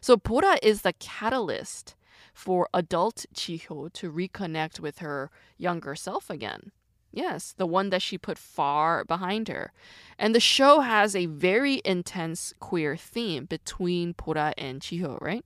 So 0.00 0.16
Bora 0.16 0.58
is 0.62 0.82
the 0.82 0.92
catalyst 0.94 1.94
for 2.32 2.68
adult 2.72 3.26
Jihyo 3.34 3.92
to 3.92 4.10
reconnect 4.10 4.80
with 4.80 4.98
her 4.98 5.30
younger 5.58 5.94
self 5.94 6.30
again. 6.30 6.72
Yes, 7.12 7.54
the 7.56 7.66
one 7.66 7.90
that 7.90 8.02
she 8.02 8.18
put 8.18 8.38
far 8.38 9.04
behind 9.04 9.48
her. 9.48 9.72
And 10.18 10.34
the 10.34 10.40
show 10.40 10.80
has 10.80 11.16
a 11.16 11.26
very 11.26 11.80
intense 11.84 12.54
queer 12.60 12.96
theme 12.96 13.46
between 13.46 14.12
Bora 14.12 14.54
and 14.56 14.80
Jihyo, 14.80 15.20
right? 15.20 15.44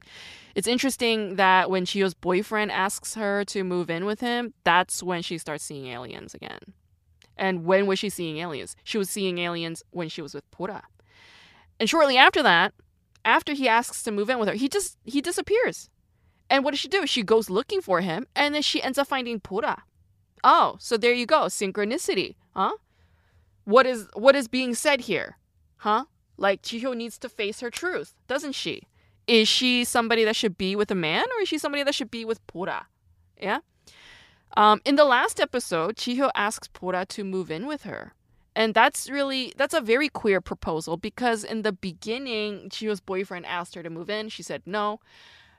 It's 0.54 0.68
interesting 0.68 1.36
that 1.36 1.70
when 1.70 1.86
Jihyo's 1.86 2.14
boyfriend 2.14 2.70
asks 2.70 3.14
her 3.14 3.44
to 3.46 3.64
move 3.64 3.88
in 3.88 4.04
with 4.04 4.20
him, 4.20 4.52
that's 4.62 5.02
when 5.02 5.22
she 5.22 5.38
starts 5.38 5.64
seeing 5.64 5.86
aliens 5.86 6.34
again. 6.34 6.74
And 7.36 7.64
when 7.64 7.86
was 7.86 7.98
she 7.98 8.10
seeing 8.10 8.38
aliens? 8.38 8.76
She 8.84 8.98
was 8.98 9.08
seeing 9.08 9.38
aliens 9.38 9.82
when 9.90 10.08
she 10.08 10.22
was 10.22 10.34
with 10.34 10.48
Bora. 10.50 10.82
And 11.80 11.88
shortly 11.88 12.16
after 12.16 12.42
that, 12.42 12.74
after 13.24 13.54
he 13.54 13.68
asks 13.68 14.02
to 14.02 14.12
move 14.12 14.28
in 14.28 14.38
with 14.38 14.48
her, 14.48 14.54
he 14.54 14.68
just 14.68 14.98
he 15.04 15.20
disappears. 15.20 15.88
And 16.50 16.62
what 16.62 16.72
does 16.72 16.80
she 16.80 16.88
do? 16.88 17.06
She 17.06 17.22
goes 17.22 17.48
looking 17.48 17.80
for 17.80 18.02
him, 18.02 18.26
and 18.36 18.54
then 18.54 18.62
she 18.62 18.82
ends 18.82 18.98
up 18.98 19.08
finding 19.08 19.38
Bora. 19.38 19.82
Oh, 20.44 20.76
so 20.78 20.96
there 20.98 21.14
you 21.14 21.24
go, 21.24 21.46
synchronicity, 21.46 22.36
huh? 22.54 22.72
What 23.64 23.86
is 23.86 24.06
what 24.12 24.36
is 24.36 24.46
being 24.46 24.74
said 24.74 25.00
here, 25.00 25.38
huh? 25.78 26.04
Like 26.36 26.60
Jihyo 26.62 26.94
needs 26.94 27.18
to 27.18 27.30
face 27.30 27.60
her 27.60 27.70
truth, 27.70 28.14
doesn't 28.28 28.52
she? 28.52 28.82
Is 29.26 29.48
she 29.48 29.84
somebody 29.84 30.22
that 30.24 30.36
should 30.36 30.58
be 30.58 30.76
with 30.76 30.90
a 30.90 30.94
man, 30.94 31.24
or 31.36 31.42
is 31.42 31.48
she 31.48 31.56
somebody 31.56 31.82
that 31.82 31.94
should 31.94 32.10
be 32.10 32.26
with 32.26 32.46
Bora? 32.46 32.86
Yeah. 33.40 33.60
Um, 34.54 34.82
in 34.84 34.96
the 34.96 35.04
last 35.04 35.40
episode, 35.40 35.96
Jihyo 35.96 36.30
asks 36.34 36.68
Bora 36.68 37.06
to 37.06 37.24
move 37.24 37.50
in 37.50 37.66
with 37.66 37.84
her. 37.84 38.12
And 38.54 38.74
that's 38.74 39.10
really 39.10 39.52
that's 39.56 39.74
a 39.74 39.80
very 39.80 40.08
queer 40.08 40.40
proposal 40.40 40.96
because 40.96 41.42
in 41.42 41.62
the 41.62 41.72
beginning, 41.72 42.68
Jihyo's 42.68 43.00
boyfriend 43.00 43.46
asked 43.46 43.74
her 43.74 43.82
to 43.82 43.90
move 43.90 44.10
in. 44.10 44.28
She 44.28 44.42
said 44.42 44.62
no. 44.66 45.00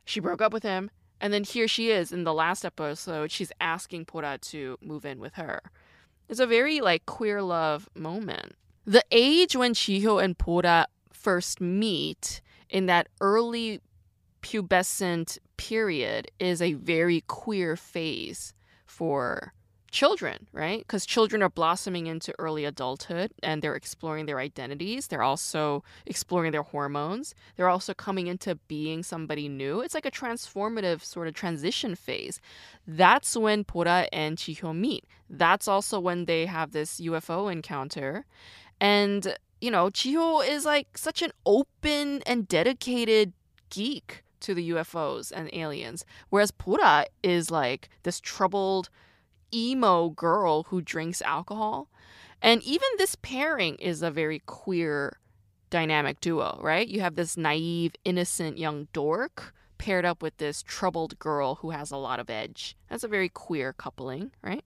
She 0.05 0.19
broke 0.19 0.41
up 0.41 0.53
with 0.53 0.63
him. 0.63 0.91
And 1.19 1.33
then 1.33 1.43
here 1.43 1.67
she 1.67 1.89
is 1.89 2.11
in 2.11 2.23
the 2.23 2.33
last 2.33 2.65
episode. 2.65 3.31
She's 3.31 3.51
asking 3.59 4.05
Bora 4.05 4.37
to 4.41 4.77
move 4.81 5.05
in 5.05 5.19
with 5.19 5.35
her. 5.35 5.61
It's 6.27 6.39
a 6.39 6.47
very 6.47 6.81
like 6.81 7.05
queer 7.05 7.41
love 7.41 7.89
moment. 7.95 8.55
The 8.85 9.03
age 9.11 9.55
when 9.55 9.73
Jihyo 9.73 10.23
and 10.23 10.37
Bora 10.37 10.87
first 11.11 11.59
meet 11.61 12.41
in 12.69 12.85
that 12.87 13.07
early 13.21 13.81
pubescent 14.41 15.39
period 15.57 16.29
is 16.39 16.61
a 16.61 16.73
very 16.73 17.21
queer 17.21 17.75
phase 17.75 18.53
for 18.85 19.53
children, 19.95 20.45
right? 20.51 20.79
Because 20.79 21.05
children 21.05 21.41
are 21.41 21.49
blossoming 21.49 22.05
into 22.05 22.33
early 22.37 22.65
adulthood 22.65 23.31
and 23.41 23.61
they're 23.61 23.75
exploring 23.75 24.25
their 24.25 24.39
identities. 24.39 25.07
They're 25.07 25.23
also 25.23 25.85
exploring 26.05 26.51
their 26.51 26.63
hormones. 26.63 27.33
They're 27.55 27.69
also 27.69 27.93
coming 27.93 28.27
into 28.27 28.55
being 28.67 29.03
somebody 29.03 29.47
new. 29.47 29.79
It's 29.79 29.93
like 29.93 30.05
a 30.05 30.11
transformative 30.11 31.01
sort 31.01 31.29
of 31.29 31.33
transition 31.33 31.95
phase. 31.95 32.41
That's 32.85 33.37
when 33.37 33.63
Bora 33.63 34.09
and 34.11 34.37
Jihyo 34.37 34.75
meet. 34.75 35.05
That's 35.29 35.65
also 35.65 35.97
when 36.01 36.25
they 36.25 36.45
have 36.45 36.73
this 36.73 36.99
UFO 36.99 37.49
encounter. 37.49 38.25
And, 38.81 39.37
you 39.61 39.71
know, 39.71 39.89
Jihyo 39.89 40.45
is 40.45 40.65
like 40.65 40.97
such 40.97 41.21
an 41.21 41.31
open 41.45 42.21
and 42.25 42.49
dedicated 42.49 43.31
geek 43.69 44.25
to 44.41 44.53
the 44.53 44.71
UFOs 44.71 45.31
and 45.33 45.49
aliens, 45.53 46.05
whereas 46.29 46.51
Bora 46.51 47.05
is 47.23 47.49
like 47.49 47.89
this 48.03 48.19
troubled, 48.19 48.89
emo 49.55 50.09
girl 50.09 50.63
who 50.63 50.81
drinks 50.81 51.21
alcohol. 51.21 51.89
And 52.41 52.61
even 52.63 52.87
this 52.97 53.15
pairing 53.15 53.75
is 53.75 54.01
a 54.01 54.11
very 54.11 54.39
queer 54.45 55.19
dynamic 55.69 56.19
duo, 56.19 56.59
right? 56.61 56.87
You 56.87 57.01
have 57.01 57.15
this 57.15 57.37
naive, 57.37 57.93
innocent 58.03 58.57
young 58.57 58.87
dork 58.93 59.53
paired 59.77 60.05
up 60.05 60.21
with 60.21 60.37
this 60.37 60.63
troubled 60.63 61.17
girl 61.19 61.55
who 61.55 61.71
has 61.71 61.91
a 61.91 61.97
lot 61.97 62.19
of 62.19 62.29
edge. 62.29 62.77
That's 62.89 63.03
a 63.03 63.07
very 63.07 63.29
queer 63.29 63.73
coupling, 63.73 64.31
right? 64.41 64.63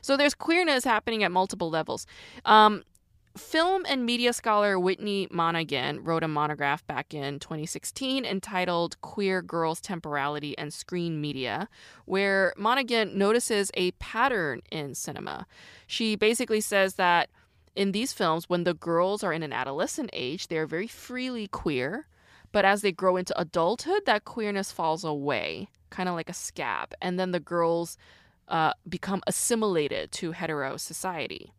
So 0.00 0.16
there's 0.16 0.34
queerness 0.34 0.84
happening 0.84 1.24
at 1.24 1.32
multiple 1.32 1.70
levels. 1.70 2.06
Um, 2.44 2.82
Film 3.36 3.84
and 3.88 4.06
media 4.06 4.32
scholar 4.32 4.78
Whitney 4.78 5.26
Monaghan 5.28 6.04
wrote 6.04 6.22
a 6.22 6.28
monograph 6.28 6.86
back 6.86 7.12
in 7.12 7.40
2016 7.40 8.24
entitled 8.24 9.00
Queer 9.00 9.42
Girls' 9.42 9.80
Temporality 9.80 10.56
and 10.56 10.72
Screen 10.72 11.20
Media, 11.20 11.68
where 12.04 12.54
Monaghan 12.56 13.18
notices 13.18 13.72
a 13.74 13.90
pattern 13.92 14.62
in 14.70 14.94
cinema. 14.94 15.46
She 15.88 16.14
basically 16.14 16.60
says 16.60 16.94
that 16.94 17.28
in 17.74 17.90
these 17.90 18.12
films, 18.12 18.48
when 18.48 18.62
the 18.62 18.74
girls 18.74 19.24
are 19.24 19.32
in 19.32 19.42
an 19.42 19.52
adolescent 19.52 20.10
age, 20.12 20.46
they're 20.46 20.66
very 20.66 20.86
freely 20.86 21.48
queer. 21.48 22.06
But 22.52 22.64
as 22.64 22.82
they 22.82 22.92
grow 22.92 23.16
into 23.16 23.36
adulthood, 23.36 24.06
that 24.06 24.24
queerness 24.24 24.70
falls 24.70 25.02
away, 25.02 25.70
kind 25.90 26.08
of 26.08 26.14
like 26.14 26.28
a 26.28 26.34
scab. 26.34 26.94
And 27.02 27.18
then 27.18 27.32
the 27.32 27.40
girls 27.40 27.98
uh, 28.46 28.74
become 28.88 29.22
assimilated 29.26 30.12
to 30.12 30.30
hetero 30.30 30.76
society. 30.76 31.52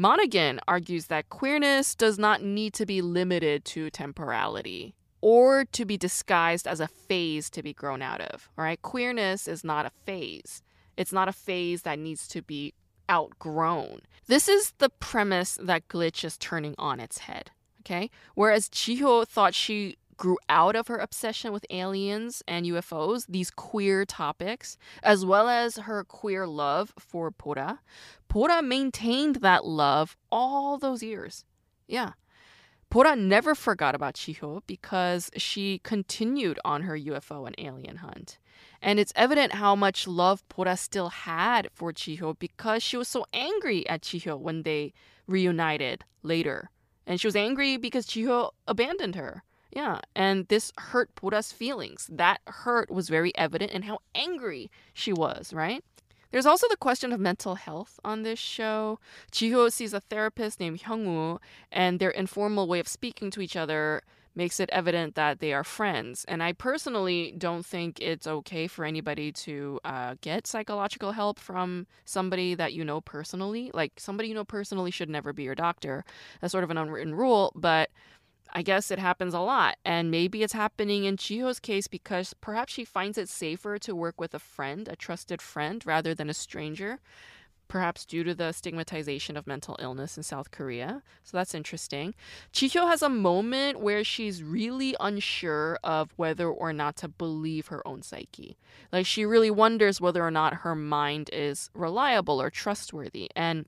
Monaghan 0.00 0.58
argues 0.66 1.08
that 1.08 1.28
queerness 1.28 1.94
does 1.94 2.18
not 2.18 2.42
need 2.42 2.72
to 2.72 2.86
be 2.86 3.02
limited 3.02 3.66
to 3.66 3.90
temporality 3.90 4.94
or 5.20 5.66
to 5.72 5.84
be 5.84 5.98
disguised 5.98 6.66
as 6.66 6.80
a 6.80 6.88
phase 6.88 7.50
to 7.50 7.62
be 7.62 7.74
grown 7.74 8.00
out 8.00 8.22
of. 8.22 8.48
All 8.56 8.64
right, 8.64 8.80
queerness 8.80 9.46
is 9.46 9.62
not 9.62 9.84
a 9.84 9.90
phase. 10.06 10.62
It's 10.96 11.12
not 11.12 11.28
a 11.28 11.34
phase 11.34 11.82
that 11.82 11.98
needs 11.98 12.26
to 12.28 12.40
be 12.40 12.72
outgrown. 13.10 14.00
This 14.26 14.48
is 14.48 14.72
the 14.78 14.88
premise 14.88 15.58
that 15.62 15.86
Glitch 15.88 16.24
is 16.24 16.38
turning 16.38 16.74
on 16.78 16.98
its 16.98 17.18
head. 17.18 17.50
Okay, 17.80 18.08
whereas 18.34 18.70
Jihyo 18.70 19.28
thought 19.28 19.54
she 19.54 19.98
grew 20.20 20.36
out 20.50 20.76
of 20.76 20.86
her 20.86 20.98
obsession 20.98 21.50
with 21.50 21.64
aliens 21.70 22.42
and 22.46 22.66
UFOs, 22.66 23.24
these 23.26 23.50
queer 23.50 24.04
topics, 24.04 24.76
as 25.02 25.24
well 25.24 25.48
as 25.48 25.76
her 25.76 26.04
queer 26.04 26.46
love 26.46 26.92
for 26.98 27.30
Bora. 27.30 27.80
Bora 28.28 28.60
maintained 28.60 29.36
that 29.36 29.64
love 29.64 30.18
all 30.30 30.76
those 30.76 31.02
years. 31.02 31.46
Yeah. 31.88 32.12
Bora 32.90 33.16
never 33.16 33.54
forgot 33.54 33.94
about 33.94 34.14
Jihyo 34.14 34.60
because 34.66 35.30
she 35.36 35.80
continued 35.84 36.58
on 36.66 36.82
her 36.82 36.98
UFO 36.98 37.46
and 37.46 37.56
alien 37.56 37.96
hunt. 37.96 38.38
And 38.82 39.00
it's 39.00 39.14
evident 39.16 39.54
how 39.54 39.74
much 39.74 40.06
love 40.06 40.44
Bora 40.54 40.76
still 40.76 41.08
had 41.08 41.70
for 41.72 41.92
Jihyo 41.92 42.38
because 42.38 42.82
she 42.82 42.98
was 42.98 43.08
so 43.08 43.24
angry 43.32 43.88
at 43.88 44.02
Jihyo 44.02 44.38
when 44.38 44.64
they 44.64 44.92
reunited 45.26 46.04
later. 46.22 46.68
And 47.06 47.18
she 47.18 47.26
was 47.26 47.36
angry 47.36 47.78
because 47.78 48.06
Jihyo 48.06 48.50
abandoned 48.68 49.14
her. 49.14 49.44
Yeah, 49.72 50.00
and 50.16 50.48
this 50.48 50.72
hurt 50.78 51.14
Bora's 51.14 51.52
feelings. 51.52 52.08
That 52.12 52.40
hurt 52.46 52.90
was 52.90 53.08
very 53.08 53.36
evident 53.36 53.70
in 53.72 53.82
how 53.82 54.00
angry 54.14 54.70
she 54.92 55.12
was, 55.12 55.52
right? 55.52 55.84
There's 56.32 56.46
also 56.46 56.66
the 56.68 56.76
question 56.76 57.12
of 57.12 57.20
mental 57.20 57.56
health 57.56 57.98
on 58.04 58.22
this 58.22 58.38
show. 58.38 58.98
Jihyo 59.32 59.70
sees 59.72 59.92
a 59.92 60.00
therapist 60.00 60.60
named 60.60 60.82
Hyungwoo, 60.82 61.38
and 61.72 61.98
their 61.98 62.10
informal 62.10 62.68
way 62.68 62.78
of 62.80 62.88
speaking 62.88 63.30
to 63.32 63.40
each 63.40 63.56
other 63.56 64.02
makes 64.36 64.60
it 64.60 64.70
evident 64.72 65.16
that 65.16 65.40
they 65.40 65.52
are 65.52 65.64
friends. 65.64 66.24
And 66.28 66.40
I 66.40 66.52
personally 66.52 67.34
don't 67.36 67.66
think 67.66 68.00
it's 68.00 68.28
okay 68.28 68.68
for 68.68 68.84
anybody 68.84 69.32
to 69.32 69.80
uh, 69.84 70.14
get 70.20 70.46
psychological 70.46 71.12
help 71.12 71.38
from 71.40 71.86
somebody 72.04 72.54
that 72.54 72.72
you 72.72 72.84
know 72.84 73.00
personally. 73.00 73.72
Like, 73.74 73.94
somebody 73.98 74.28
you 74.28 74.34
know 74.34 74.44
personally 74.44 74.92
should 74.92 75.10
never 75.10 75.32
be 75.32 75.42
your 75.42 75.56
doctor. 75.56 76.04
That's 76.40 76.52
sort 76.52 76.62
of 76.62 76.70
an 76.70 76.78
unwritten 76.78 77.14
rule, 77.14 77.52
but 77.56 77.90
I 78.52 78.62
guess 78.62 78.90
it 78.90 78.98
happens 78.98 79.34
a 79.34 79.40
lot. 79.40 79.76
And 79.84 80.10
maybe 80.10 80.42
it's 80.42 80.52
happening 80.52 81.04
in 81.04 81.16
Jihyo's 81.16 81.60
case 81.60 81.86
because 81.86 82.34
perhaps 82.40 82.72
she 82.72 82.84
finds 82.84 83.18
it 83.18 83.28
safer 83.28 83.78
to 83.78 83.94
work 83.94 84.20
with 84.20 84.34
a 84.34 84.38
friend, 84.38 84.88
a 84.88 84.96
trusted 84.96 85.40
friend, 85.40 85.84
rather 85.86 86.14
than 86.14 86.30
a 86.30 86.34
stranger. 86.34 87.00
Perhaps 87.68 88.04
due 88.04 88.24
to 88.24 88.34
the 88.34 88.50
stigmatization 88.50 89.36
of 89.36 89.46
mental 89.46 89.76
illness 89.78 90.16
in 90.16 90.24
South 90.24 90.50
Korea. 90.50 91.04
So 91.22 91.36
that's 91.36 91.54
interesting. 91.54 92.16
Jihyo 92.52 92.88
has 92.88 93.00
a 93.00 93.08
moment 93.08 93.78
where 93.78 94.02
she's 94.02 94.42
really 94.42 94.96
unsure 94.98 95.78
of 95.84 96.12
whether 96.16 96.48
or 96.48 96.72
not 96.72 96.96
to 96.96 97.08
believe 97.08 97.68
her 97.68 97.86
own 97.86 98.02
psyche. 98.02 98.56
Like 98.92 99.06
she 99.06 99.24
really 99.24 99.52
wonders 99.52 100.00
whether 100.00 100.24
or 100.24 100.32
not 100.32 100.54
her 100.54 100.74
mind 100.74 101.30
is 101.32 101.70
reliable 101.72 102.42
or 102.42 102.50
trustworthy. 102.50 103.30
And 103.36 103.66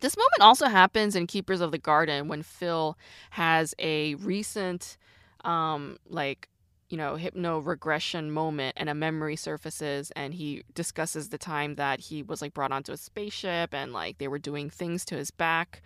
this 0.00 0.16
moment 0.16 0.40
also 0.40 0.66
happens 0.66 1.14
in 1.14 1.26
Keepers 1.26 1.60
of 1.60 1.72
the 1.72 1.78
Garden 1.78 2.28
when 2.28 2.42
Phil 2.42 2.96
has 3.30 3.74
a 3.78 4.14
recent, 4.16 4.96
um, 5.44 5.98
like, 6.08 6.48
you 6.88 6.96
know, 6.96 7.14
hypno 7.14 7.60
regression 7.60 8.32
moment 8.32 8.74
and 8.76 8.88
a 8.88 8.94
memory 8.94 9.36
surfaces 9.36 10.10
and 10.16 10.34
he 10.34 10.64
discusses 10.74 11.28
the 11.28 11.38
time 11.38 11.76
that 11.76 12.00
he 12.00 12.22
was 12.22 12.42
like 12.42 12.52
brought 12.52 12.72
onto 12.72 12.90
a 12.90 12.96
spaceship 12.96 13.72
and 13.72 13.92
like 13.92 14.18
they 14.18 14.26
were 14.26 14.40
doing 14.40 14.68
things 14.68 15.04
to 15.04 15.14
his 15.14 15.30
back 15.30 15.82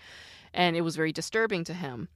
and 0.55 0.77
it 0.77 0.81
was 0.81 0.97
very 0.97 1.13
disturbing 1.13 1.63
to 1.65 1.75
him. 1.75 2.09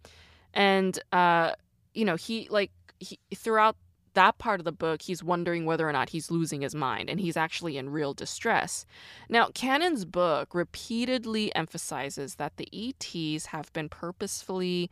And, 0.55 0.99
uh, 1.13 1.53
you 1.93 2.05
know, 2.07 2.17
he 2.17 2.49
like, 2.51 2.71
he, 2.99 3.19
throughout 3.35 3.77
that 4.15 4.39
part 4.39 4.61
of 4.61 4.65
the 4.65 4.73
book, 4.73 5.03
he's 5.03 5.23
wondering 5.23 5.65
whether 5.65 5.89
or 5.89 5.93
not 5.93 6.11
he's 6.11 6.31
losing 6.31 6.61
his 6.61 6.75
mind 6.75 7.09
and 7.11 7.21
he's 7.21 7.37
actually 7.37 7.77
in 7.77 7.91
real 7.91 8.15
distress. 8.15 8.87
Now, 9.29 9.49
Cannon's 9.55 10.05
book 10.05 10.55
repeatedly 10.55 11.55
emphasizes 11.55 12.37
that 12.37 12.57
the 12.57 12.69
ETs 12.73 13.47
have 13.47 13.73
been 13.73 13.89
purposefully 13.89 14.91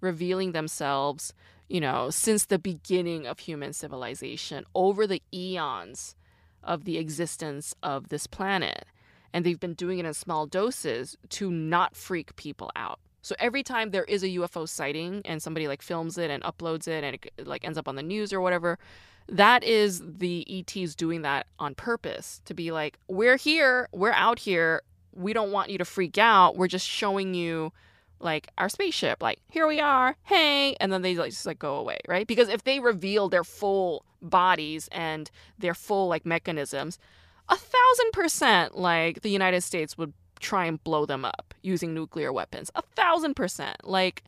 revealing 0.00 0.52
themselves, 0.52 1.32
you 1.68 1.80
know, 1.80 2.10
since 2.10 2.44
the 2.44 2.58
beginning 2.58 3.26
of 3.26 3.40
human 3.40 3.72
civilization 3.72 4.64
over 4.74 5.06
the 5.06 5.22
eons 5.32 6.14
of 6.62 6.84
the 6.84 6.98
existence 6.98 7.74
of 7.82 8.08
this 8.08 8.26
planet. 8.26 8.84
And 9.32 9.44
they've 9.44 9.60
been 9.60 9.74
doing 9.74 9.98
it 9.98 10.06
in 10.06 10.14
small 10.14 10.46
doses 10.46 11.16
to 11.30 11.50
not 11.50 11.94
freak 11.94 12.34
people 12.36 12.70
out. 12.74 13.00
So 13.28 13.36
every 13.38 13.62
time 13.62 13.90
there 13.90 14.04
is 14.04 14.22
a 14.22 14.28
UFO 14.28 14.66
sighting 14.66 15.20
and 15.26 15.42
somebody 15.42 15.68
like 15.68 15.82
films 15.82 16.16
it 16.16 16.30
and 16.30 16.42
uploads 16.44 16.88
it 16.88 17.04
and 17.04 17.14
it 17.14 17.46
like 17.46 17.62
ends 17.62 17.76
up 17.76 17.86
on 17.86 17.94
the 17.94 18.02
news 18.02 18.32
or 18.32 18.40
whatever, 18.40 18.78
that 19.28 19.62
is 19.62 20.02
the 20.02 20.46
ETs 20.48 20.94
doing 20.94 21.20
that 21.20 21.46
on 21.58 21.74
purpose 21.74 22.40
to 22.46 22.54
be 22.54 22.72
like, 22.72 22.98
we're 23.06 23.36
here, 23.36 23.86
we're 23.92 24.12
out 24.12 24.38
here, 24.38 24.80
we 25.12 25.34
don't 25.34 25.52
want 25.52 25.68
you 25.68 25.76
to 25.76 25.84
freak 25.84 26.16
out. 26.16 26.56
We're 26.56 26.68
just 26.68 26.88
showing 26.88 27.34
you 27.34 27.70
like 28.18 28.48
our 28.56 28.70
spaceship, 28.70 29.22
like 29.22 29.40
here 29.50 29.66
we 29.66 29.78
are, 29.78 30.16
hey, 30.22 30.74
and 30.80 30.90
then 30.90 31.02
they 31.02 31.14
like 31.14 31.32
just 31.32 31.44
like 31.44 31.58
go 31.58 31.74
away, 31.74 31.98
right? 32.08 32.26
Because 32.26 32.48
if 32.48 32.64
they 32.64 32.80
reveal 32.80 33.28
their 33.28 33.44
full 33.44 34.06
bodies 34.22 34.88
and 34.90 35.30
their 35.58 35.74
full 35.74 36.08
like 36.08 36.24
mechanisms, 36.24 36.98
a 37.50 37.56
thousand 37.56 38.12
percent 38.12 38.78
like 38.78 39.20
the 39.20 39.28
United 39.28 39.60
States 39.60 39.98
would 39.98 40.14
try 40.38 40.66
and 40.66 40.82
blow 40.82 41.06
them 41.06 41.24
up 41.24 41.54
using 41.62 41.94
nuclear 41.94 42.32
weapons. 42.32 42.70
A 42.74 42.82
thousand 42.96 43.34
percent. 43.34 43.76
Like, 43.84 44.24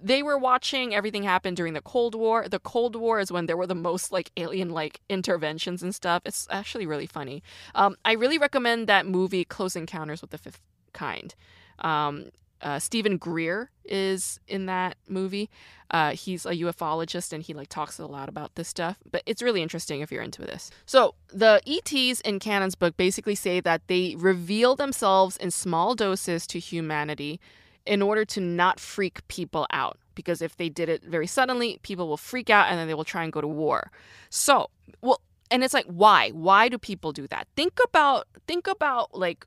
they 0.00 0.22
were 0.22 0.38
watching 0.38 0.94
everything 0.94 1.24
happen 1.24 1.54
during 1.54 1.74
the 1.74 1.80
Cold 1.80 2.14
War. 2.14 2.48
The 2.48 2.60
Cold 2.60 2.94
War 2.94 3.18
is 3.18 3.32
when 3.32 3.46
there 3.46 3.56
were 3.56 3.66
the 3.66 3.74
most 3.74 4.12
like 4.12 4.30
alien 4.36 4.70
like 4.70 5.00
interventions 5.08 5.82
and 5.82 5.94
stuff. 5.94 6.22
It's 6.24 6.46
actually 6.50 6.86
really 6.86 7.06
funny. 7.06 7.42
Um, 7.74 7.96
I 8.04 8.12
really 8.12 8.38
recommend 8.38 8.86
that 8.86 9.06
movie 9.06 9.44
Close 9.44 9.74
Encounters 9.74 10.20
with 10.20 10.30
the 10.30 10.38
Fifth 10.38 10.60
Kind. 10.92 11.34
Um, 11.80 12.26
uh, 12.62 12.78
Steven 12.78 13.16
Greer 13.16 13.70
is 13.84 14.40
in 14.46 14.66
that 14.66 14.96
movie. 15.08 15.48
Uh, 15.90 16.12
he's 16.12 16.44
a 16.44 16.50
ufologist 16.50 17.32
and 17.32 17.42
he 17.42 17.54
like 17.54 17.68
talks 17.68 17.98
a 17.98 18.06
lot 18.06 18.28
about 18.28 18.54
this 18.54 18.68
stuff. 18.68 18.98
But 19.10 19.22
it's 19.26 19.42
really 19.42 19.62
interesting 19.62 20.00
if 20.00 20.12
you're 20.12 20.22
into 20.22 20.42
this. 20.42 20.70
So 20.86 21.14
the 21.28 21.62
ETs 21.66 22.20
in 22.20 22.38
Cannon's 22.38 22.74
book 22.74 22.96
basically 22.96 23.34
say 23.34 23.60
that 23.60 23.82
they 23.86 24.14
reveal 24.16 24.76
themselves 24.76 25.36
in 25.36 25.50
small 25.50 25.94
doses 25.94 26.46
to 26.48 26.58
humanity 26.58 27.40
in 27.86 28.02
order 28.02 28.24
to 28.26 28.40
not 28.40 28.78
freak 28.78 29.26
people 29.28 29.66
out. 29.70 29.98
Because 30.14 30.42
if 30.42 30.56
they 30.56 30.68
did 30.68 30.88
it 30.88 31.04
very 31.04 31.28
suddenly, 31.28 31.78
people 31.82 32.08
will 32.08 32.16
freak 32.16 32.50
out 32.50 32.68
and 32.68 32.78
then 32.78 32.88
they 32.88 32.94
will 32.94 33.04
try 33.04 33.22
and 33.22 33.32
go 33.32 33.40
to 33.40 33.46
war. 33.46 33.90
So, 34.30 34.68
well, 35.00 35.20
and 35.50 35.64
it's 35.64 35.74
like 35.74 35.86
why? 35.86 36.30
Why 36.30 36.68
do 36.68 36.78
people 36.78 37.12
do 37.12 37.26
that? 37.28 37.48
Think 37.56 37.78
about 37.84 38.26
think 38.46 38.66
about 38.66 39.16
like 39.16 39.46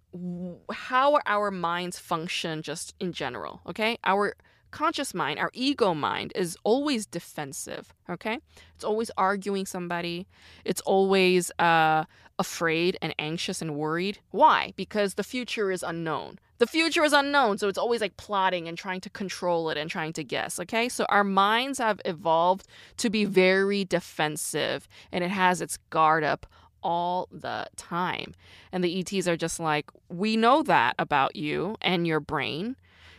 how 0.72 1.20
our 1.26 1.52
minds 1.52 2.00
function 2.00 2.62
just 2.62 2.94
in 3.00 3.14
general 3.14 3.62
okay? 3.68 3.98
Our 4.04 4.36
conscious 4.72 5.14
mind 5.14 5.40
our 5.40 5.52
ego 5.54 5.94
mind 5.94 6.32
is 6.36 6.58
always 6.64 7.06
defensive 7.06 7.94
okay? 8.12 8.40
It's 8.76 8.84
always 8.84 9.12
arguing 9.18 9.66
somebody. 9.66 10.28
It's 10.66 10.82
always 10.82 11.52
uh, 11.60 12.06
afraid 12.38 12.98
and 13.02 13.16
anxious 13.18 13.62
and 13.62 13.76
worried. 13.76 14.20
Why? 14.32 14.74
Because 14.76 15.16
the 15.16 15.24
future 15.24 15.72
is 15.72 15.84
unknown. 15.84 16.40
The 16.60 16.68
future 16.68 17.04
is 17.04 17.14
unknown 17.14 17.58
so 17.58 17.68
it's 17.68 17.78
always 17.78 18.02
like 18.02 18.18
plotting 18.18 18.68
and 18.68 18.78
trying 18.78 19.02
to 19.02 19.10
control 19.10 19.72
it 19.72 19.78
and 19.78 19.90
trying 19.90 20.14
to 20.14 20.24
guess 20.24 20.60
okay? 20.60 20.90
So 20.90 21.06
our 21.10 21.24
minds 21.24 21.80
have 21.80 22.00
evolved 22.06 22.68
to 22.98 23.10
be 23.10 23.26
very 23.26 23.84
defensive 23.84 24.88
and 25.12 25.24
it 25.24 25.32
has 25.32 25.62
its 25.62 25.78
guard 25.90 26.24
up 26.24 26.46
all 26.84 27.28
the 27.32 27.68
time. 27.78 28.34
And 28.72 28.84
the 28.84 29.00
ets 29.00 29.28
are 29.28 29.38
just 29.38 29.60
like 29.60 29.90
we 30.10 30.38
know 30.38 30.62
that 30.64 30.96
about 31.00 31.36
you 31.36 31.78
and 31.82 32.06
your 32.06 32.20
brain 32.20 32.76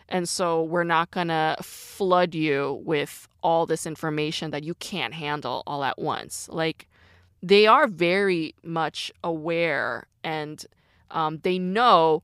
and 0.09 0.29
so 0.29 0.63
we're 0.63 0.85
not 0.85 1.11
going 1.11 1.29
to 1.29 1.57
flood 1.63 2.35
you 2.35 2.83
with 2.85 3.29
all 3.43 3.67
this 3.67 3.87
information 3.87 4.51
that 4.51 4.63
you 4.65 4.75
can't 4.75 5.15
handle 5.15 5.63
all 5.67 5.85
at 5.85 5.99
once 5.99 6.49
like 6.51 6.89
they 7.43 7.67
are 7.67 7.87
very 7.87 8.55
much 8.63 9.11
aware 9.25 10.07
and 10.23 10.65
um, 11.11 11.41
they 11.43 11.59
know 11.59 12.23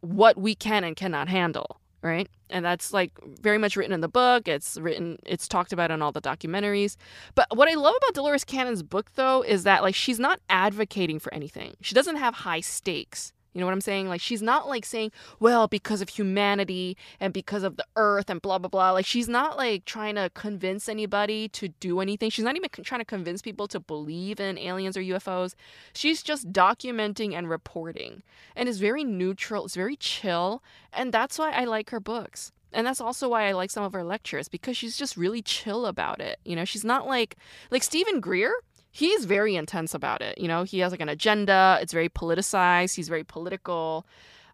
what 0.00 0.36
we 0.36 0.54
can 0.54 0.84
and 0.84 0.96
cannot 0.96 1.28
handle, 1.28 1.80
right? 2.02 2.28
And 2.50 2.64
that's 2.64 2.92
like 2.92 3.12
very 3.40 3.56
much 3.56 3.76
written 3.76 3.92
in 3.92 4.02
the 4.02 4.08
book. 4.08 4.46
It's 4.46 4.76
written, 4.76 5.18
it's 5.24 5.48
talked 5.48 5.72
about 5.72 5.90
in 5.90 6.02
all 6.02 6.12
the 6.12 6.20
documentaries. 6.20 6.96
But 7.34 7.46
what 7.56 7.68
I 7.68 7.74
love 7.74 7.94
about 7.96 8.14
Dolores 8.14 8.44
Cannon's 8.44 8.82
book, 8.82 9.12
though, 9.14 9.42
is 9.42 9.64
that 9.64 9.82
like 9.82 9.94
she's 9.94 10.20
not 10.20 10.40
advocating 10.50 11.18
for 11.18 11.32
anything. 11.32 11.74
She 11.80 11.94
doesn't 11.94 12.16
have 12.16 12.34
high 12.34 12.60
stakes. 12.60 13.32
You 13.54 13.60
know 13.60 13.66
what 13.66 13.72
I'm 13.72 13.80
saying? 13.80 14.08
Like 14.08 14.20
she's 14.20 14.42
not 14.42 14.68
like 14.68 14.84
saying, 14.84 15.12
well, 15.38 15.68
because 15.68 16.02
of 16.02 16.08
humanity 16.08 16.96
and 17.20 17.32
because 17.32 17.62
of 17.62 17.76
the 17.76 17.86
earth 17.96 18.28
and 18.28 18.42
blah 18.42 18.58
blah 18.58 18.68
blah. 18.68 18.90
Like 18.90 19.06
she's 19.06 19.28
not 19.28 19.56
like 19.56 19.84
trying 19.84 20.16
to 20.16 20.30
convince 20.34 20.88
anybody 20.88 21.48
to 21.50 21.68
do 21.68 22.00
anything. 22.00 22.30
She's 22.30 22.44
not 22.44 22.56
even 22.56 22.68
trying 22.82 23.00
to 23.00 23.04
convince 23.04 23.40
people 23.40 23.68
to 23.68 23.80
believe 23.80 24.40
in 24.40 24.58
aliens 24.58 24.96
or 24.96 25.02
UFOs. 25.02 25.54
She's 25.94 26.22
just 26.22 26.52
documenting 26.52 27.32
and 27.32 27.48
reporting. 27.48 28.22
And 28.56 28.68
it's 28.68 28.78
very 28.78 29.04
neutral, 29.04 29.64
it's 29.64 29.76
very 29.76 29.96
chill, 29.96 30.62
and 30.92 31.12
that's 31.12 31.38
why 31.38 31.52
I 31.52 31.64
like 31.64 31.90
her 31.90 32.00
books. 32.00 32.52
And 32.72 32.86
that's 32.86 33.00
also 33.00 33.28
why 33.28 33.46
I 33.46 33.52
like 33.52 33.70
some 33.70 33.84
of 33.84 33.92
her 33.92 34.02
lectures 34.02 34.48
because 34.48 34.76
she's 34.76 34.96
just 34.96 35.16
really 35.16 35.42
chill 35.42 35.86
about 35.86 36.20
it. 36.20 36.40
You 36.44 36.56
know, 36.56 36.64
she's 36.64 36.84
not 36.84 37.06
like 37.06 37.36
like 37.70 37.84
Steven 37.84 38.18
Greer 38.20 38.52
he's 38.94 39.24
very 39.24 39.56
intense 39.56 39.92
about 39.92 40.22
it. 40.22 40.38
You 40.38 40.46
know, 40.46 40.62
he 40.62 40.78
has 40.78 40.92
like 40.92 41.00
an 41.00 41.08
agenda. 41.08 41.78
It's 41.82 41.92
very 41.92 42.08
politicized. 42.08 42.94
He's 42.94 43.08
very 43.08 43.24
political, 43.24 44.06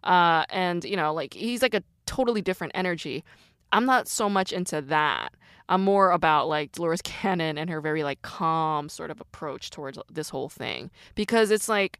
uh, 0.03 0.45
and 0.49 0.83
you 0.83 0.97
know, 0.97 1.13
like 1.13 1.35
he's 1.35 1.61
like 1.61 1.75
a 1.75 1.83
totally 2.07 2.41
different 2.41 2.73
energy. 2.75 3.23
I'm 3.71 3.85
not 3.85 4.07
so 4.07 4.27
much 4.27 4.51
into 4.51 4.81
that. 4.81 5.35
I'm 5.69 5.83
more 5.83 6.11
about 6.11 6.49
like 6.49 6.71
Dolores 6.71 7.01
Cannon 7.03 7.57
and 7.57 7.69
her 7.69 7.79
very 7.79 8.03
like 8.03 8.23
calm 8.23 8.89
sort 8.89 9.11
of 9.11 9.21
approach 9.21 9.69
towards 9.69 9.99
this 10.11 10.29
whole 10.29 10.49
thing 10.49 10.89
because 11.13 11.51
it's 11.51 11.69
like 11.69 11.99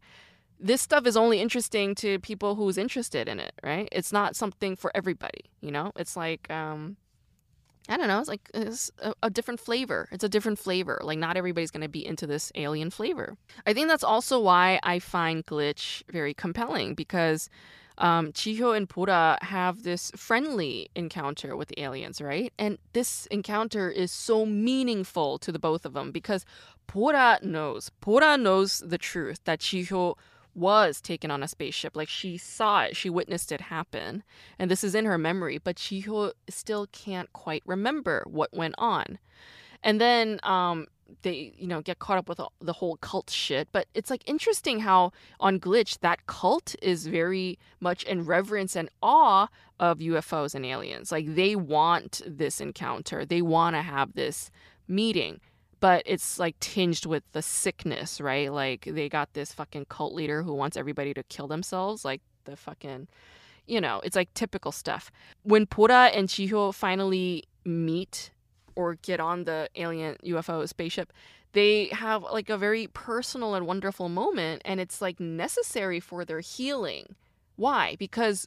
this 0.58 0.82
stuff 0.82 1.06
is 1.06 1.16
only 1.16 1.40
interesting 1.40 1.94
to 1.96 2.18
people 2.18 2.56
who's 2.56 2.76
interested 2.76 3.28
in 3.28 3.38
it, 3.38 3.52
right? 3.62 3.88
It's 3.92 4.12
not 4.12 4.36
something 4.36 4.74
for 4.76 4.90
everybody, 4.96 5.44
you 5.60 5.70
know? 5.70 5.92
It's 5.96 6.16
like 6.16 6.50
um 6.50 6.96
I 7.88 7.96
don't 7.96 8.08
know. 8.08 8.20
It's 8.20 8.28
like 8.28 8.48
it's 8.54 8.90
a, 8.98 9.12
a, 9.24 9.30
different 9.30 9.58
flavor. 9.58 10.08
It's 10.12 10.22
a 10.22 10.28
different 10.28 10.58
flavor. 10.58 11.00
Like 11.02 11.18
not 11.18 11.36
everybody's 11.36 11.70
going 11.70 11.82
to 11.82 11.88
be 11.88 12.06
into 12.06 12.26
this 12.26 12.52
alien 12.54 12.90
flavor. 12.90 13.36
I 13.66 13.72
think 13.72 13.88
that's 13.88 14.04
also 14.04 14.40
why 14.40 14.78
I 14.82 15.00
find 15.00 15.44
Glitch 15.44 16.02
very 16.10 16.32
compelling 16.32 16.94
because 16.94 17.50
um, 17.98 18.32
Jihyo 18.32 18.76
and 18.76 18.88
Bora 18.88 19.38
have 19.42 19.82
this 19.82 20.10
friendly 20.16 20.90
encounter 20.94 21.56
with 21.56 21.68
the 21.68 21.80
aliens, 21.80 22.20
right? 22.20 22.52
And 22.58 22.78
this 22.92 23.26
encounter 23.26 23.90
is 23.90 24.10
so 24.10 24.46
meaningful 24.46 25.38
to 25.38 25.52
the 25.52 25.58
both 25.58 25.84
of 25.84 25.92
them 25.92 26.10
because 26.12 26.44
Bora 26.92 27.38
knows. 27.42 27.90
Bora 28.00 28.36
knows 28.36 28.80
the 28.80 28.98
truth 28.98 29.40
that 29.44 29.60
Jihyo 29.60 30.16
was 30.54 31.00
taken 31.00 31.30
on 31.30 31.42
a 31.42 31.48
spaceship. 31.48 31.96
Like 31.96 32.08
she 32.08 32.36
saw 32.36 32.82
it, 32.82 32.96
she 32.96 33.10
witnessed 33.10 33.52
it 33.52 33.62
happen. 33.62 34.22
And 34.58 34.70
this 34.70 34.84
is 34.84 34.94
in 34.94 35.04
her 35.04 35.18
memory, 35.18 35.58
but 35.58 35.78
she 35.78 36.04
still 36.48 36.86
can't 36.92 37.32
quite 37.32 37.62
remember 37.66 38.24
what 38.26 38.52
went 38.52 38.74
on. 38.78 39.18
And 39.82 40.00
then 40.00 40.38
um, 40.42 40.86
they, 41.22 41.52
you 41.56 41.66
know, 41.66 41.80
get 41.80 41.98
caught 41.98 42.18
up 42.18 42.28
with 42.28 42.40
the 42.60 42.72
whole 42.72 42.96
cult 42.98 43.30
shit. 43.30 43.68
But 43.72 43.86
it's 43.94 44.10
like 44.10 44.22
interesting 44.26 44.80
how 44.80 45.12
on 45.40 45.58
Glitch, 45.58 46.00
that 46.00 46.26
cult 46.26 46.74
is 46.82 47.06
very 47.06 47.58
much 47.80 48.04
in 48.04 48.24
reverence 48.24 48.76
and 48.76 48.88
awe 49.02 49.48
of 49.80 49.98
UFOs 49.98 50.54
and 50.54 50.64
aliens. 50.64 51.12
Like 51.12 51.34
they 51.34 51.56
want 51.56 52.22
this 52.26 52.60
encounter, 52.60 53.24
they 53.24 53.42
want 53.42 53.76
to 53.76 53.82
have 53.82 54.14
this 54.14 54.50
meeting 54.88 55.40
but 55.82 56.04
it's 56.06 56.38
like 56.38 56.54
tinged 56.60 57.04
with 57.06 57.24
the 57.32 57.42
sickness, 57.42 58.20
right? 58.20 58.52
Like 58.52 58.84
they 58.88 59.08
got 59.08 59.34
this 59.34 59.52
fucking 59.52 59.86
cult 59.86 60.14
leader 60.14 60.44
who 60.44 60.54
wants 60.54 60.76
everybody 60.76 61.12
to 61.12 61.24
kill 61.24 61.48
themselves, 61.48 62.04
like 62.04 62.22
the 62.44 62.56
fucking 62.56 63.08
you 63.66 63.80
know, 63.80 64.00
it's 64.04 64.14
like 64.14 64.32
typical 64.34 64.70
stuff. 64.70 65.10
When 65.42 65.64
Bora 65.64 66.06
and 66.06 66.28
Jihyo 66.28 66.72
finally 66.72 67.44
meet 67.64 68.30
or 68.76 68.94
get 68.94 69.18
on 69.18 69.42
the 69.42 69.68
alien 69.74 70.16
UFO 70.24 70.68
spaceship, 70.68 71.12
they 71.52 71.86
have 71.86 72.22
like 72.22 72.48
a 72.48 72.56
very 72.56 72.86
personal 72.86 73.56
and 73.56 73.66
wonderful 73.66 74.08
moment 74.08 74.62
and 74.64 74.78
it's 74.78 75.02
like 75.02 75.18
necessary 75.18 75.98
for 75.98 76.24
their 76.24 76.40
healing. 76.40 77.16
Why? 77.56 77.96
Because 77.98 78.46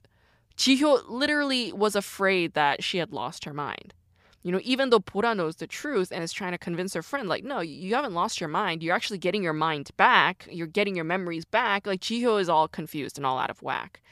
Jihyo 0.55 1.01
literally 1.09 1.73
was 1.73 1.97
afraid 1.97 2.53
that 2.53 2.81
she 2.81 2.99
had 2.99 3.11
lost 3.11 3.43
her 3.43 3.53
mind. 3.53 3.93
You 4.45 4.51
know, 4.51 4.59
even 4.61 4.91
though 4.91 4.99
Bora 4.99 5.33
knows 5.33 5.55
the 5.55 5.65
truth 5.65 6.11
and 6.11 6.23
is 6.23 6.31
trying 6.31 6.51
to 6.51 6.59
convince 6.59 6.93
her 6.93 7.01
friend, 7.01 7.27
like, 7.27 7.43
no, 7.43 7.61
you 7.61 7.95
haven't 7.95 8.13
lost 8.13 8.39
your 8.39 8.47
mind. 8.47 8.83
You're 8.83 8.93
actually 8.93 9.17
getting 9.17 9.41
your 9.41 9.53
mind 9.53 9.89
back. 9.97 10.47
You're 10.51 10.67
getting 10.67 10.95
your 10.95 11.03
memories 11.03 11.45
back. 11.45 11.87
Like, 11.87 11.99
Jihyo 11.99 12.39
is 12.39 12.47
all 12.47 12.67
confused 12.67 13.17
and 13.17 13.25
all 13.25 13.39
out 13.39 13.49
of 13.49 13.63
whack. 13.63 14.03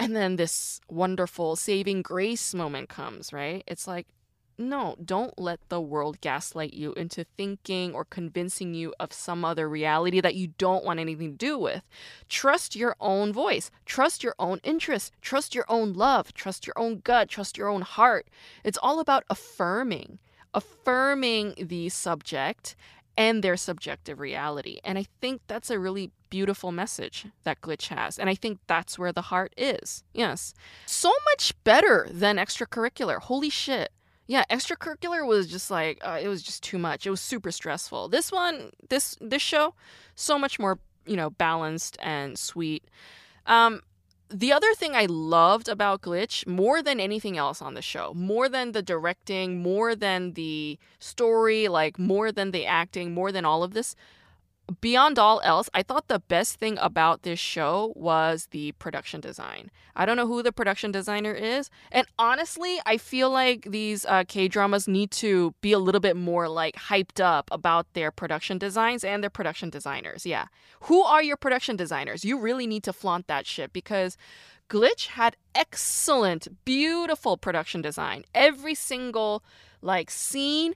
And 0.00 0.16
then 0.16 0.34
this 0.34 0.80
wonderful 0.88 1.54
saving 1.54 2.02
grace 2.02 2.54
moment 2.54 2.88
comes, 2.88 3.32
right? 3.32 3.62
It's 3.68 3.86
like, 3.86 4.08
no, 4.60 4.94
don't 5.02 5.38
let 5.38 5.60
the 5.68 5.80
world 5.80 6.20
gaslight 6.20 6.74
you 6.74 6.92
into 6.92 7.24
thinking 7.36 7.94
or 7.94 8.04
convincing 8.04 8.74
you 8.74 8.94
of 9.00 9.12
some 9.12 9.44
other 9.44 9.68
reality 9.68 10.20
that 10.20 10.34
you 10.34 10.48
don't 10.58 10.84
want 10.84 11.00
anything 11.00 11.32
to 11.32 11.36
do 11.36 11.58
with. 11.58 11.82
Trust 12.28 12.76
your 12.76 12.94
own 13.00 13.32
voice, 13.32 13.70
trust 13.86 14.22
your 14.22 14.34
own 14.38 14.60
interests, 14.62 15.10
trust 15.22 15.54
your 15.54 15.64
own 15.68 15.94
love, 15.94 16.34
trust 16.34 16.66
your 16.66 16.74
own 16.76 17.00
gut, 17.00 17.28
trust 17.28 17.56
your 17.56 17.68
own 17.68 17.82
heart. 17.82 18.28
It's 18.62 18.78
all 18.82 19.00
about 19.00 19.24
affirming, 19.30 20.18
affirming 20.52 21.54
the 21.58 21.88
subject 21.88 22.76
and 23.16 23.42
their 23.42 23.56
subjective 23.56 24.20
reality. 24.20 24.78
And 24.84 24.98
I 24.98 25.06
think 25.20 25.40
that's 25.46 25.70
a 25.70 25.78
really 25.78 26.10
beautiful 26.28 26.70
message 26.70 27.26
that 27.44 27.60
Glitch 27.60 27.88
has. 27.88 28.18
And 28.18 28.28
I 28.30 28.34
think 28.34 28.60
that's 28.66 28.98
where 28.98 29.12
the 29.12 29.22
heart 29.22 29.52
is. 29.56 30.04
Yes. 30.14 30.54
So 30.86 31.10
much 31.32 31.52
better 31.64 32.06
than 32.10 32.36
extracurricular. 32.36 33.18
Holy 33.18 33.50
shit 33.50 33.90
yeah 34.30 34.44
extracurricular 34.48 35.26
was 35.26 35.48
just 35.48 35.72
like 35.72 35.98
uh, 36.02 36.18
it 36.22 36.28
was 36.28 36.42
just 36.42 36.62
too 36.62 36.78
much. 36.78 37.04
It 37.04 37.10
was 37.10 37.20
super 37.20 37.50
stressful. 37.50 38.08
This 38.08 38.30
one 38.30 38.70
this 38.88 39.16
this 39.20 39.42
show 39.42 39.74
so 40.14 40.38
much 40.38 40.58
more 40.58 40.78
you 41.04 41.16
know 41.16 41.30
balanced 41.30 41.96
and 42.00 42.38
sweet. 42.38 42.84
Um 43.46 43.80
the 44.32 44.52
other 44.52 44.72
thing 44.74 44.94
I 44.94 45.06
loved 45.06 45.68
about 45.68 46.02
Glitch 46.02 46.46
more 46.46 46.80
than 46.80 47.00
anything 47.00 47.36
else 47.36 47.60
on 47.60 47.74
the 47.74 47.82
show, 47.82 48.14
more 48.14 48.48
than 48.48 48.70
the 48.70 48.82
directing, 48.82 49.60
more 49.60 49.96
than 49.96 50.34
the 50.34 50.78
story, 51.00 51.66
like 51.66 51.98
more 51.98 52.30
than 52.30 52.52
the 52.52 52.64
acting, 52.64 53.12
more 53.12 53.32
than 53.32 53.44
all 53.44 53.64
of 53.64 53.74
this, 53.74 53.96
beyond 54.80 55.18
all 55.18 55.40
else, 55.44 55.68
I 55.74 55.82
thought 55.82 56.08
the 56.08 56.20
best 56.20 56.56
thing 56.56 56.78
about 56.80 57.22
this 57.22 57.38
show 57.38 57.92
was 57.96 58.48
the 58.50 58.72
production 58.72 59.20
design. 59.20 59.70
I 59.96 60.06
don't 60.06 60.16
know 60.16 60.26
who 60.26 60.42
the 60.42 60.52
production 60.52 60.92
designer 60.92 61.32
is. 61.32 61.70
And 61.90 62.06
honestly, 62.18 62.78
I 62.86 62.96
feel 62.96 63.30
like 63.30 63.66
these 63.70 64.04
uh, 64.06 64.24
K 64.26 64.48
dramas 64.48 64.86
need 64.86 65.10
to 65.12 65.54
be 65.60 65.72
a 65.72 65.78
little 65.78 66.00
bit 66.00 66.16
more 66.16 66.48
like 66.48 66.76
hyped 66.76 67.20
up 67.20 67.48
about 67.52 67.92
their 67.94 68.10
production 68.10 68.58
designs 68.58 69.04
and 69.04 69.22
their 69.22 69.30
production 69.30 69.70
designers. 69.70 70.24
Yeah. 70.24 70.46
Who 70.82 71.02
are 71.02 71.22
your 71.22 71.36
production 71.36 71.76
designers? 71.76 72.24
You 72.24 72.38
really 72.38 72.66
need 72.66 72.84
to 72.84 72.92
flaunt 72.92 73.26
that 73.26 73.46
shit 73.46 73.72
because 73.72 74.16
Glitch 74.70 75.08
had 75.08 75.36
excellent, 75.54 76.64
beautiful 76.64 77.36
production 77.36 77.82
design. 77.82 78.24
Every 78.34 78.74
single 78.74 79.42
like 79.82 80.10
scene 80.10 80.74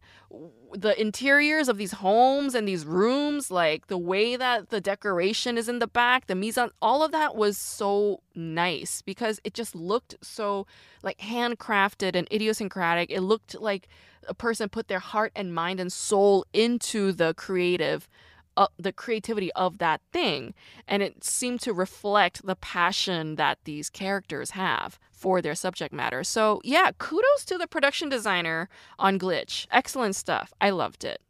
the 0.73 0.99
interiors 0.99 1.69
of 1.69 1.77
these 1.77 1.93
homes 1.93 2.55
and 2.55 2.67
these 2.67 2.87
rooms 2.87 3.51
like 3.51 3.87
the 3.89 3.99
way 3.99 4.35
that 4.35 4.71
the 4.71 4.81
decoration 4.81 5.59
is 5.59 5.69
in 5.69 5.79
the 5.79 5.87
back 5.87 6.27
the 6.27 6.35
mise 6.35 6.59
all 6.81 7.03
of 7.03 7.13
that 7.13 7.37
was 7.37 7.59
so 7.59 8.23
nice 8.35 9.03
because 9.03 9.41
it 9.45 9.53
just 9.53 9.75
looked 9.75 10.17
so 10.23 10.67
like 11.03 11.19
handcrafted 11.19 12.17
and 12.17 12.27
idiosyncratic 12.33 13.11
it 13.11 13.21
looked 13.21 13.55
like 13.61 13.89
a 14.27 14.35
person 14.35 14.71
put 14.71 14.89
their 14.89 15.01
heart 15.01 15.31
and 15.37 15.55
mind 15.55 15.79
and 15.79 15.93
soul 15.93 16.47
into 16.55 17.13
the 17.13 17.35
creative 17.35 18.09
uh, 18.57 18.69
the 18.79 18.93
creativity 18.93 19.53
of 19.53 19.79
that 19.79 20.01
thing 20.13 20.55
and 20.87 21.03
it 21.03 21.25
seemed 21.25 21.61
to 21.61 21.73
reflect 21.73 22.45
the 22.47 22.57
passion 22.57 23.37
that 23.37 23.59
these 23.65 23.91
characters 23.91 24.51
have 24.51 24.99
for 25.13 25.41
their 25.41 25.55
subject 25.55 25.93
matter. 25.93 26.23
So 26.25 26.61
yeah 26.65 26.91
kudos 26.99 27.45
to 27.47 27.59
the 27.59 27.67
production 27.67 28.09
designer 28.09 28.69
on 28.99 29.19
glitch. 29.19 29.67
Excellent 29.71 30.17
stuff. 30.17 30.53
I 30.61 30.71
loved 30.71 31.05
it 31.05 31.21